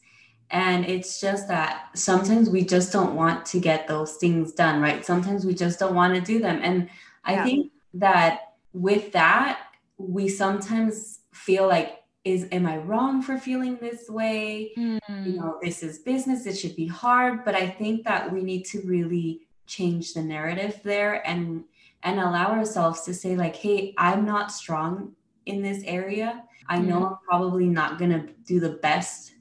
And 0.51 0.85
it's 0.85 1.21
just 1.21 1.47
that 1.47 1.89
sometimes 1.93 2.49
we 2.49 2.65
just 2.65 2.91
don't 2.91 3.13
want 3.15 3.45
to 3.47 3.59
get 3.59 3.87
those 3.87 4.17
things 4.17 4.51
done, 4.53 4.81
right? 4.81 5.05
Sometimes 5.05 5.45
we 5.45 5.53
just 5.53 5.77
don't 5.77 5.93
want 5.93 6.15
to 6.15 6.21
do 6.21 6.39
them. 6.39 6.59
And 6.63 6.89
I 7.23 7.33
yeah. 7.33 7.43
think 7.43 7.71
that 7.93 8.53
with 8.73 9.11
that, 9.11 9.59
we 9.97 10.27
sometimes 10.27 11.19
feel 11.33 11.67
like, 11.67 11.98
is 12.29 12.47
am 12.51 12.65
I 12.65 12.77
wrong 12.77 13.21
for 13.21 13.37
feeling 13.37 13.77
this 13.77 14.09
way? 14.09 14.71
Mm. 14.77 14.99
You 15.25 15.33
know, 15.33 15.57
this 15.61 15.83
is 15.83 15.99
business, 15.99 16.45
it 16.45 16.57
should 16.57 16.75
be 16.75 16.87
hard. 16.87 17.43
But 17.45 17.55
I 17.55 17.67
think 17.67 18.03
that 18.05 18.31
we 18.31 18.41
need 18.43 18.65
to 18.65 18.81
really 18.81 19.41
change 19.65 20.13
the 20.13 20.21
narrative 20.21 20.79
there 20.83 21.27
and 21.27 21.63
and 22.03 22.19
allow 22.19 22.51
ourselves 22.51 23.01
to 23.01 23.13
say, 23.13 23.35
like, 23.35 23.55
hey, 23.55 23.93
I'm 23.97 24.25
not 24.25 24.51
strong 24.51 25.13
in 25.45 25.61
this 25.61 25.83
area. 25.83 26.43
I 26.67 26.79
know 26.79 26.99
mm. 26.99 27.11
I'm 27.11 27.17
probably 27.27 27.67
not 27.67 27.99
gonna 27.99 28.27
do 28.45 28.59
the 28.59 28.77
best 28.87 29.33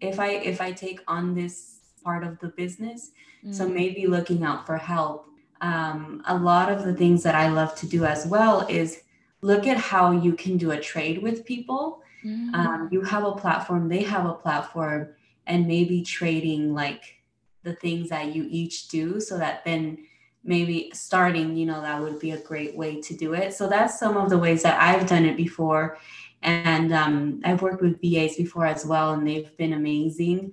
if 0.00 0.20
i 0.20 0.28
if 0.28 0.60
i 0.60 0.72
take 0.72 1.00
on 1.08 1.34
this 1.34 1.80
part 2.04 2.24
of 2.24 2.38
the 2.40 2.48
business 2.48 3.10
mm-hmm. 3.42 3.52
so 3.52 3.68
maybe 3.68 4.06
looking 4.06 4.44
out 4.44 4.66
for 4.66 4.76
help 4.76 5.26
um, 5.62 6.22
a 6.26 6.36
lot 6.36 6.70
of 6.70 6.84
the 6.84 6.94
things 6.94 7.22
that 7.22 7.34
i 7.34 7.48
love 7.48 7.74
to 7.74 7.86
do 7.86 8.04
as 8.04 8.26
well 8.26 8.66
is 8.68 9.02
look 9.40 9.66
at 9.66 9.76
how 9.76 10.10
you 10.10 10.32
can 10.34 10.56
do 10.56 10.72
a 10.72 10.80
trade 10.80 11.22
with 11.22 11.44
people 11.44 12.02
mm-hmm. 12.26 12.54
um, 12.54 12.88
you 12.90 13.02
have 13.02 13.24
a 13.24 13.32
platform 13.32 13.88
they 13.88 14.02
have 14.02 14.26
a 14.26 14.34
platform 14.34 15.08
and 15.46 15.66
maybe 15.66 16.02
trading 16.02 16.74
like 16.74 17.20
the 17.62 17.74
things 17.74 18.08
that 18.08 18.34
you 18.34 18.46
each 18.50 18.88
do 18.88 19.20
so 19.20 19.38
that 19.38 19.64
then 19.64 19.98
maybe 20.44 20.90
starting 20.94 21.56
you 21.56 21.66
know 21.66 21.80
that 21.80 22.00
would 22.00 22.18
be 22.20 22.30
a 22.32 22.38
great 22.38 22.76
way 22.76 23.00
to 23.00 23.14
do 23.16 23.34
it 23.34 23.52
so 23.54 23.68
that's 23.68 23.98
some 23.98 24.16
of 24.16 24.30
the 24.30 24.38
ways 24.38 24.62
that 24.62 24.80
i've 24.80 25.06
done 25.06 25.24
it 25.24 25.36
before 25.36 25.98
and 26.42 26.92
um, 26.92 27.40
I've 27.44 27.62
worked 27.62 27.82
with 27.82 28.00
VAs 28.00 28.36
before 28.36 28.66
as 28.66 28.86
well, 28.86 29.12
and 29.12 29.26
they've 29.26 29.54
been 29.56 29.72
amazing. 29.72 30.52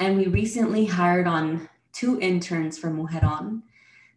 And 0.00 0.16
we 0.16 0.26
recently 0.26 0.86
hired 0.86 1.26
on 1.26 1.68
two 1.92 2.18
interns 2.20 2.78
for 2.78 2.88
Mujeron. 2.90 3.62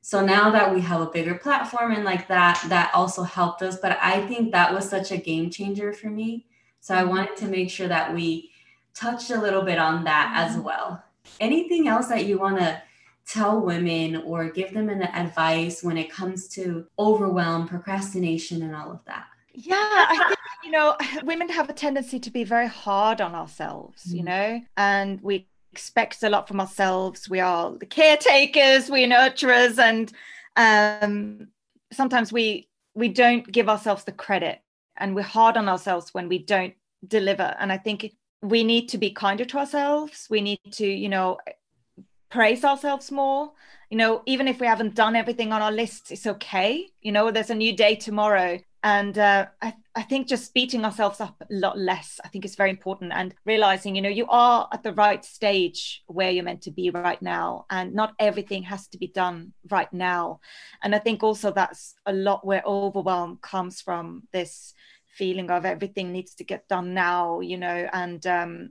So 0.01 0.23
now 0.23 0.49
that 0.51 0.73
we 0.73 0.81
have 0.81 1.01
a 1.01 1.07
bigger 1.07 1.35
platform 1.35 1.91
and 1.91 2.03
like 2.03 2.27
that, 2.29 2.63
that 2.69 2.91
also 2.93 3.23
helped 3.23 3.61
us. 3.61 3.77
But 3.79 3.97
I 4.01 4.25
think 4.27 4.51
that 4.51 4.73
was 4.73 4.89
such 4.89 5.11
a 5.11 5.17
game 5.17 5.49
changer 5.49 5.93
for 5.93 6.09
me. 6.09 6.45
So 6.81 6.95
I 6.95 7.03
wanted 7.03 7.37
to 7.37 7.47
make 7.47 7.69
sure 7.69 7.87
that 7.87 8.13
we 8.13 8.51
touched 8.93 9.31
a 9.31 9.39
little 9.39 9.61
bit 9.61 9.77
on 9.77 10.03
that 10.03 10.33
as 10.35 10.53
mm-hmm. 10.55 10.63
well. 10.63 11.03
Anything 11.39 11.87
else 11.87 12.07
that 12.07 12.25
you 12.25 12.39
want 12.39 12.57
to 12.57 12.81
tell 13.27 13.61
women 13.61 14.17
or 14.17 14.49
give 14.49 14.73
them 14.73 14.89
an 14.89 15.03
advice 15.03 15.83
when 15.83 15.97
it 15.97 16.11
comes 16.11 16.47
to 16.49 16.85
overwhelm, 16.99 17.67
procrastination, 17.67 18.63
and 18.63 18.75
all 18.75 18.91
of 18.91 18.99
that? 19.05 19.25
Yeah, 19.53 19.75
I 19.75 20.25
think, 20.27 20.39
you 20.63 20.71
know, 20.71 20.97
women 21.23 21.49
have 21.49 21.69
a 21.69 21.73
tendency 21.73 22.19
to 22.19 22.31
be 22.31 22.43
very 22.43 22.67
hard 22.67 23.21
on 23.21 23.35
ourselves, 23.35 24.05
mm. 24.05 24.17
you 24.17 24.23
know, 24.23 24.61
and 24.75 25.21
we 25.21 25.47
expect 25.71 26.23
a 26.23 26.29
lot 26.29 26.47
from 26.47 26.59
ourselves. 26.59 27.29
We 27.29 27.39
are 27.39 27.71
the 27.77 27.85
caretakers, 27.85 28.89
we 28.89 29.05
nurturers, 29.05 29.77
and 29.77 30.11
um, 30.55 31.47
sometimes 31.93 32.33
we 32.33 32.67
we 32.93 33.07
don't 33.07 33.49
give 33.49 33.69
ourselves 33.69 34.03
the 34.03 34.11
credit 34.11 34.61
and 35.01 35.13
we're 35.13 35.23
hard 35.23 35.57
on 35.57 35.67
ourselves 35.67 36.13
when 36.13 36.29
we 36.29 36.37
don't 36.37 36.73
deliver. 37.05 37.55
And 37.59 37.71
I 37.71 37.77
think 37.77 38.13
we 38.41 38.63
need 38.63 38.87
to 38.89 38.97
be 38.97 39.11
kinder 39.11 39.43
to 39.45 39.57
ourselves. 39.57 40.27
We 40.29 40.39
need 40.39 40.59
to, 40.71 40.87
you 40.87 41.09
know, 41.09 41.37
praise 42.31 42.63
ourselves 42.63 43.11
more 43.11 43.51
you 43.89 43.97
know 43.97 44.23
even 44.25 44.47
if 44.47 44.59
we 44.59 44.65
haven't 44.65 44.95
done 44.95 45.15
everything 45.15 45.51
on 45.51 45.61
our 45.61 45.71
list 45.71 46.11
it's 46.11 46.25
okay 46.25 46.87
you 47.01 47.11
know 47.11 47.29
there's 47.29 47.49
a 47.49 47.55
new 47.55 47.75
day 47.75 47.93
tomorrow 47.93 48.57
and 48.83 49.17
uh, 49.19 49.45
I, 49.61 49.75
I 49.93 50.03
think 50.03 50.27
just 50.27 50.53
beating 50.53 50.85
ourselves 50.85 51.19
up 51.19 51.35
a 51.41 51.45
lot 51.53 51.77
less 51.77 52.19
i 52.23 52.27
think 52.29 52.45
is 52.45 52.55
very 52.55 52.69
important 52.69 53.11
and 53.13 53.35
realizing 53.45 53.95
you 53.95 54.01
know 54.01 54.09
you 54.09 54.25
are 54.29 54.69
at 54.71 54.83
the 54.83 54.93
right 54.93 55.23
stage 55.25 56.03
where 56.07 56.31
you're 56.31 56.43
meant 56.43 56.61
to 56.61 56.71
be 56.71 56.89
right 56.89 57.21
now 57.21 57.65
and 57.69 57.93
not 57.93 58.13
everything 58.19 58.63
has 58.63 58.87
to 58.87 58.97
be 58.97 59.07
done 59.07 59.53
right 59.69 59.91
now. 59.91 60.39
And 60.83 60.95
i 60.95 60.99
think 60.99 61.23
also 61.23 61.51
that's 61.51 61.95
a 62.05 62.13
lot 62.13 62.45
where 62.45 62.63
overwhelm 62.65 63.39
comes 63.41 63.81
from 63.81 64.27
this 64.31 64.73
feeling 65.07 65.51
of 65.51 65.65
everything 65.65 66.11
needs 66.11 66.35
to 66.35 66.43
get 66.43 66.67
done 66.69 66.93
now 66.93 67.41
you 67.41 67.57
know 67.57 67.89
and 67.91 68.25
um 68.25 68.69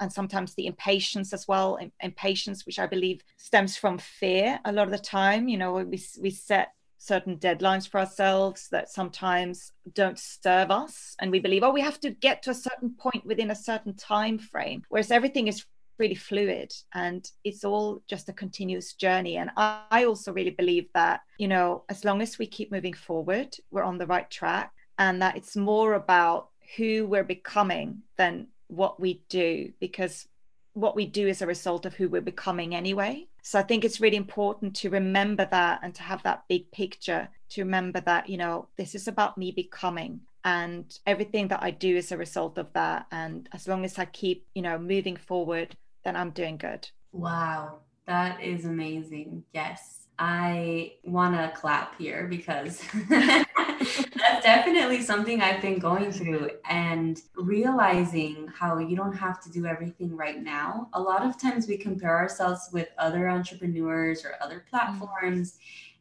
and 0.00 0.12
sometimes 0.12 0.54
the 0.54 0.66
impatience 0.66 1.32
as 1.32 1.46
well 1.46 1.78
impatience 2.00 2.64
which 2.64 2.78
i 2.78 2.86
believe 2.86 3.20
stems 3.36 3.76
from 3.76 3.98
fear 3.98 4.58
a 4.64 4.72
lot 4.72 4.86
of 4.86 4.90
the 4.90 4.98
time 4.98 5.48
you 5.48 5.58
know 5.58 5.74
we, 5.74 6.02
we 6.20 6.30
set 6.30 6.72
certain 7.02 7.36
deadlines 7.36 7.88
for 7.88 7.98
ourselves 7.98 8.68
that 8.70 8.88
sometimes 8.88 9.72
don't 9.92 10.20
serve 10.20 10.70
us 10.70 11.16
and 11.20 11.32
we 11.32 11.40
believe 11.40 11.64
oh 11.64 11.72
we 11.72 11.80
have 11.80 11.98
to 11.98 12.10
get 12.10 12.44
to 12.44 12.50
a 12.50 12.54
certain 12.54 12.94
point 12.96 13.26
within 13.26 13.50
a 13.50 13.56
certain 13.56 13.92
time 13.96 14.38
frame 14.38 14.84
whereas 14.88 15.10
everything 15.10 15.48
is 15.48 15.64
really 15.98 16.14
fluid 16.14 16.72
and 16.94 17.28
it's 17.42 17.64
all 17.64 18.00
just 18.08 18.28
a 18.28 18.32
continuous 18.32 18.94
journey 18.94 19.36
and 19.36 19.50
I, 19.56 20.04
also 20.04 20.32
really 20.32 20.50
believe 20.50 20.86
that 20.94 21.22
you 21.38 21.48
know 21.48 21.82
as 21.88 22.04
long 22.04 22.22
as 22.22 22.38
we 22.38 22.46
keep 22.46 22.70
moving 22.70 22.94
forward 22.94 23.56
we're 23.72 23.82
on 23.82 23.98
the 23.98 24.06
right 24.06 24.30
track 24.30 24.72
and 24.98 25.20
that 25.22 25.36
it's 25.36 25.56
more 25.56 25.94
about 25.94 26.50
who 26.76 27.06
we're 27.06 27.24
becoming 27.24 28.02
than 28.16 28.46
what 28.68 29.00
we 29.00 29.22
do 29.28 29.72
because 29.80 30.28
what 30.74 30.96
we 30.96 31.06
do 31.06 31.26
is 31.26 31.42
a 31.42 31.46
result 31.46 31.84
of 31.84 31.94
who 31.94 32.08
we're 32.08 32.22
becoming 32.22 32.74
anyway. 32.74 33.26
So 33.42 33.58
I 33.58 33.62
think 33.62 33.84
it's 33.84 34.00
really 34.00 34.16
important 34.16 34.74
to 34.76 34.90
remember 34.90 35.46
that 35.50 35.80
and 35.82 35.94
to 35.96 36.02
have 36.02 36.22
that 36.22 36.44
big 36.48 36.70
picture 36.70 37.28
to 37.50 37.62
remember 37.62 38.00
that, 38.00 38.28
you 38.28 38.36
know, 38.36 38.68
this 38.78 38.94
is 38.94 39.08
about 39.08 39.36
me 39.36 39.50
becoming 39.50 40.20
and 40.44 40.98
everything 41.06 41.48
that 41.48 41.62
I 41.62 41.70
do 41.70 41.96
is 41.96 42.12
a 42.12 42.16
result 42.16 42.58
of 42.58 42.72
that. 42.72 43.06
And 43.10 43.48
as 43.52 43.68
long 43.68 43.84
as 43.84 43.98
I 43.98 44.06
keep, 44.06 44.46
you 44.54 44.62
know, 44.62 44.78
moving 44.78 45.16
forward, 45.16 45.76
then 46.04 46.16
I'm 46.16 46.30
doing 46.30 46.56
good. 46.56 46.88
Wow, 47.12 47.80
that 48.06 48.42
is 48.42 48.64
amazing. 48.64 49.44
Yes. 49.52 50.01
I 50.18 50.94
want 51.04 51.34
to 51.34 51.58
clap 51.58 51.98
here 51.98 52.26
because 52.28 52.82
that's 53.08 54.42
definitely 54.42 55.02
something 55.02 55.40
I've 55.40 55.62
been 55.62 55.78
going 55.78 56.12
through 56.12 56.50
and 56.68 57.20
realizing 57.34 58.48
how 58.54 58.78
you 58.78 58.96
don't 58.96 59.16
have 59.16 59.42
to 59.42 59.50
do 59.50 59.66
everything 59.66 60.16
right 60.16 60.42
now. 60.42 60.88
A 60.92 61.00
lot 61.00 61.24
of 61.24 61.40
times 61.40 61.66
we 61.66 61.76
compare 61.76 62.16
ourselves 62.16 62.68
with 62.72 62.88
other 62.98 63.28
entrepreneurs 63.28 64.24
or 64.24 64.34
other 64.40 64.58
mm-hmm. 64.58 64.70
platforms. 64.70 65.58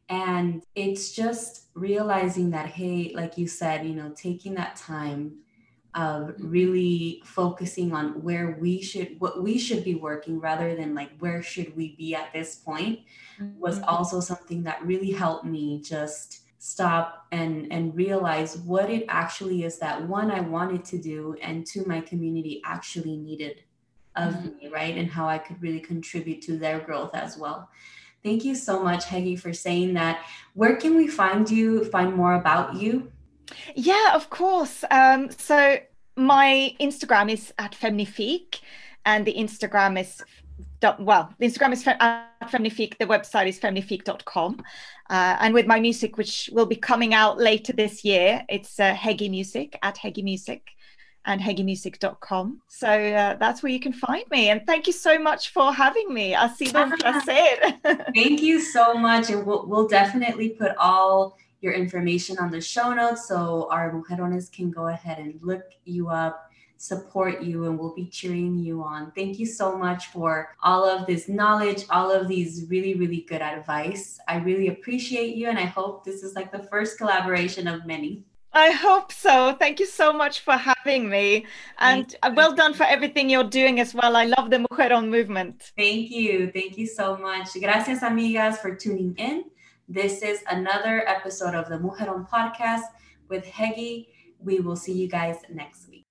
And 0.10 0.64
it's 0.76 1.14
just 1.14 1.68
realizing 1.74 2.52
that, 2.52 2.68
hey, 2.68 3.14
like 3.16 3.38
you 3.38 3.48
said, 3.48 3.88
you 3.88 3.96
know, 3.96 4.12
taking 4.16 4.54
that 4.56 4.76
time 4.76 5.38
of 5.94 6.34
really 6.38 7.22
focusing 7.26 7.94
on 7.94 8.22
where 8.24 8.58
we 8.62 8.82
should 8.82 9.20
what 9.20 9.44
we 9.44 9.58
should 9.58 9.84
be 9.84 9.96
working 9.96 10.40
rather 10.40 10.74
than 10.76 10.96
like 10.96 11.10
where 11.20 11.44
should 11.44 11.76
we 11.76 11.96
be 11.96 12.16
at 12.16 12.32
this 12.32 12.56
point 12.56 13.00
mm-hmm. 13.40 13.60
was 13.60 13.82
also 13.82 14.22
something 14.22 14.64
that 14.64 14.86
really 14.86 15.12
helped 15.12 15.46
me 15.46 15.82
just 15.82 16.42
stop 16.60 17.26
and 17.32 17.68
and 17.72 17.94
realize 17.96 18.58
what 18.60 18.90
it 18.90 19.04
actually 19.10 19.64
is 19.64 19.80
that 19.80 20.08
one 20.08 20.32
I 20.32 20.40
wanted 20.40 20.86
to 20.86 20.98
do 20.98 21.36
and 21.42 21.66
two 21.66 21.84
my 21.86 22.00
community 22.00 22.62
actually 22.64 23.18
needed 23.18 23.64
of 24.16 24.34
mm-hmm. 24.34 24.58
me 24.58 24.68
right 24.70 24.96
and 24.98 25.10
how 25.10 25.28
I 25.28 25.40
could 25.40 25.62
really 25.62 25.80
contribute 25.80 26.42
to 26.44 26.58
their 26.58 26.80
growth 26.80 27.14
as 27.16 27.38
well. 27.38 27.70
Thank 28.24 28.46
you 28.46 28.56
so 28.56 28.82
much 28.82 29.06
Hege 29.06 29.40
for 29.40 29.52
saying 29.52 29.96
that. 29.96 30.24
Where 30.54 30.76
can 30.76 30.96
we 30.96 31.08
find 31.08 31.50
you 31.50 31.86
find 31.86 32.14
more 32.14 32.36
about 32.36 32.76
you? 32.76 33.12
Yeah, 33.76 34.14
of 34.14 34.30
course. 34.30 34.84
Um, 34.90 35.30
so 35.32 35.78
my 36.16 36.76
Instagram 36.80 37.32
is 37.32 37.54
at 37.58 37.74
Femnifique, 37.74 38.60
and 39.06 39.26
the 39.26 39.34
Instagram 39.34 40.00
is 40.00 40.22
well, 41.00 41.32
the 41.38 41.46
Instagram 41.46 41.74
is 41.74 41.88
at 41.88 42.50
Femnifique. 42.50 42.98
The 42.98 43.06
website 43.06 43.48
is 43.48 43.60
femnifique.com. 43.60 44.64
Uh, 45.10 45.38
and 45.40 45.54
with 45.54 45.68
my 45.68 45.80
music, 45.80 46.18
which 46.18 46.50
will 46.54 46.66
be 46.66 46.76
coming 46.76 47.14
out 47.14 47.38
later 47.38 47.74
this 47.74 48.04
year, 48.04 48.44
it's 48.50 48.80
uh, 48.80 48.94
Hege 48.96 49.30
Music 49.30 49.78
at 49.84 49.98
Hege 49.98 50.24
Music 50.24 50.72
and 51.26 51.40
hegemusic.com. 51.40 52.62
So 52.68 52.88
uh, 52.88 53.36
that's 53.36 53.62
where 53.62 53.72
you 53.72 53.80
can 53.80 53.94
find 53.94 54.24
me. 54.32 54.50
And 54.50 54.66
thank 54.66 54.88
you 54.88 54.94
so 54.94 55.20
much 55.20 55.50
for 55.50 55.74
having 55.74 56.14
me. 56.14 56.36
I 56.36 56.48
see 56.48 56.66
the 56.66 56.98
placer. 57.00 58.06
thank 58.16 58.42
you 58.42 58.60
so 58.60 58.96
much. 58.96 59.30
And 59.30 59.46
we'll, 59.46 59.68
we'll 59.68 59.88
definitely 59.88 60.50
put 60.50 60.76
all 60.78 61.38
your 61.62 61.74
information 61.74 62.38
on 62.40 62.52
the 62.52 62.60
show 62.60 62.94
notes 62.94 63.28
so 63.28 63.70
our 63.72 63.92
mujerones 63.92 64.52
can 64.52 64.72
go 64.72 64.88
ahead 64.88 65.20
and 65.20 65.40
look 65.42 65.64
you 65.86 66.10
up 66.10 66.52
support 66.82 67.44
you 67.44 67.66
and 67.66 67.78
we'll 67.78 67.94
be 67.94 68.08
cheering 68.08 68.58
you 68.58 68.82
on. 68.82 69.12
Thank 69.12 69.38
you 69.38 69.46
so 69.46 69.78
much 69.78 70.08
for 70.08 70.56
all 70.64 70.84
of 70.84 71.06
this 71.06 71.30
knowledge, 71.30 71.86
all 71.92 72.12
of 72.12 72.28
these 72.28 72.66
really, 72.70 72.96
really 72.96 73.22
good 73.30 73.42
advice. 73.42 74.20
I 74.28 74.38
really 74.38 74.70
appreciate 74.70 75.36
you 75.36 75.48
and 75.48 75.60
I 75.60 75.66
hope 75.66 76.04
this 76.04 76.24
is 76.24 76.34
like 76.34 76.52
the 76.52 76.64
first 76.64 76.98
collaboration 76.98 77.68
of 77.68 77.86
many. 77.86 78.24
I 78.54 78.72
hope 78.72 79.12
so. 79.14 79.56
Thank 79.60 79.80
you 79.80 79.86
so 79.86 80.12
much 80.12 80.42
for 80.42 80.58
having 80.58 81.08
me. 81.08 81.46
And 81.78 82.14
uh, 82.24 82.34
well 82.36 82.54
done 82.54 82.74
for 82.74 82.84
everything 82.84 83.30
you're 83.30 83.46
doing 83.46 83.80
as 83.80 83.94
well. 83.94 84.16
I 84.16 84.26
love 84.26 84.50
the 84.50 84.58
Mujeron 84.58 85.08
movement. 85.08 85.72
Thank 85.78 86.10
you. 86.10 86.52
Thank 86.52 86.78
you 86.78 86.88
so 86.88 87.16
much. 87.16 87.54
Gracias, 87.62 88.02
amigas, 88.02 88.58
for 88.58 88.76
tuning 88.76 89.16
in. 89.18 89.46
This 89.88 90.22
is 90.22 90.40
another 90.50 91.08
episode 91.08 91.56
of 91.56 91.68
the 91.68 91.78
Mujeron 91.78 92.30
podcast 92.30 92.84
with 93.30 93.46
Hege. 93.46 94.08
We 94.40 94.60
will 94.60 94.76
see 94.76 94.94
you 94.94 95.08
guys 95.08 95.38
next 95.52 95.90
week. 95.90 96.06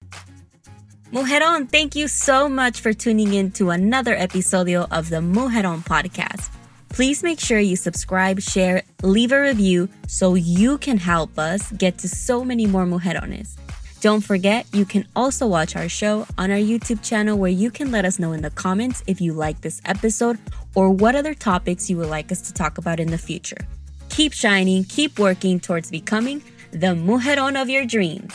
Mujeron, 1.13 1.69
thank 1.71 1.97
you 1.97 2.07
so 2.07 2.49
much 2.49 2.81
for 2.81 2.93
tuning 2.93 3.35
in 3.35 3.51
to 3.53 3.71
another 3.71 4.17
episodio 4.17 4.87
of 4.91 5.09
the 5.09 5.17
Mujeron 5.17 5.85
podcast. 5.85 6.51
Please 6.91 7.23
make 7.23 7.41
sure 7.41 7.59
you 7.59 7.77
subscribe, 7.77 8.41
share, 8.41 8.83
leave 9.03 9.33
a 9.33 9.41
review 9.41 9.89
so 10.07 10.35
you 10.35 10.77
can 10.79 10.99
help 10.99 11.39
us 11.39 11.71
get 11.73 11.99
to 11.99 12.09
so 12.09 12.45
many 12.45 12.67
more 12.67 12.85
mujerones. 12.85 13.57
Don't 14.01 14.23
forget, 14.23 14.67
you 14.73 14.87
can 14.87 15.07
also 15.15 15.47
watch 15.47 15.77
our 15.77 15.89
show 15.89 16.27
on 16.39 16.51
our 16.51 16.57
YouTube 16.57 17.03
channel 17.03 17.37
where 17.37 17.51
you 17.51 17.71
can 17.71 17.91
let 17.91 18.07
us 18.07 18.19
know 18.19 18.33
in 18.33 18.41
the 18.41 18.49
comments 18.49 19.05
if 19.07 19.21
you 19.21 19.35
like 19.35 19.61
this 19.61 19.83
episode 19.85 20.39
or 20.75 20.89
what 20.89 21.15
other 21.15 21.35
topics 21.35 21.91
you 21.91 21.99
would 21.99 22.09
like 22.09 22.33
us 22.33 22.41
to 22.43 22.55
talk 22.55 22.79
about 22.79 22.99
in 22.99 23.11
the 23.11 23.19
future. 23.19 23.59
Keep 24.09 24.33
shining, 24.33 24.85
keep 24.85 25.19
working 25.19 25.61
towards 25.61 25.91
becoming 25.91 26.43
the 26.71 26.95
mujeron 26.95 27.61
of 27.61 27.69
your 27.69 27.85
dreams. 27.85 28.33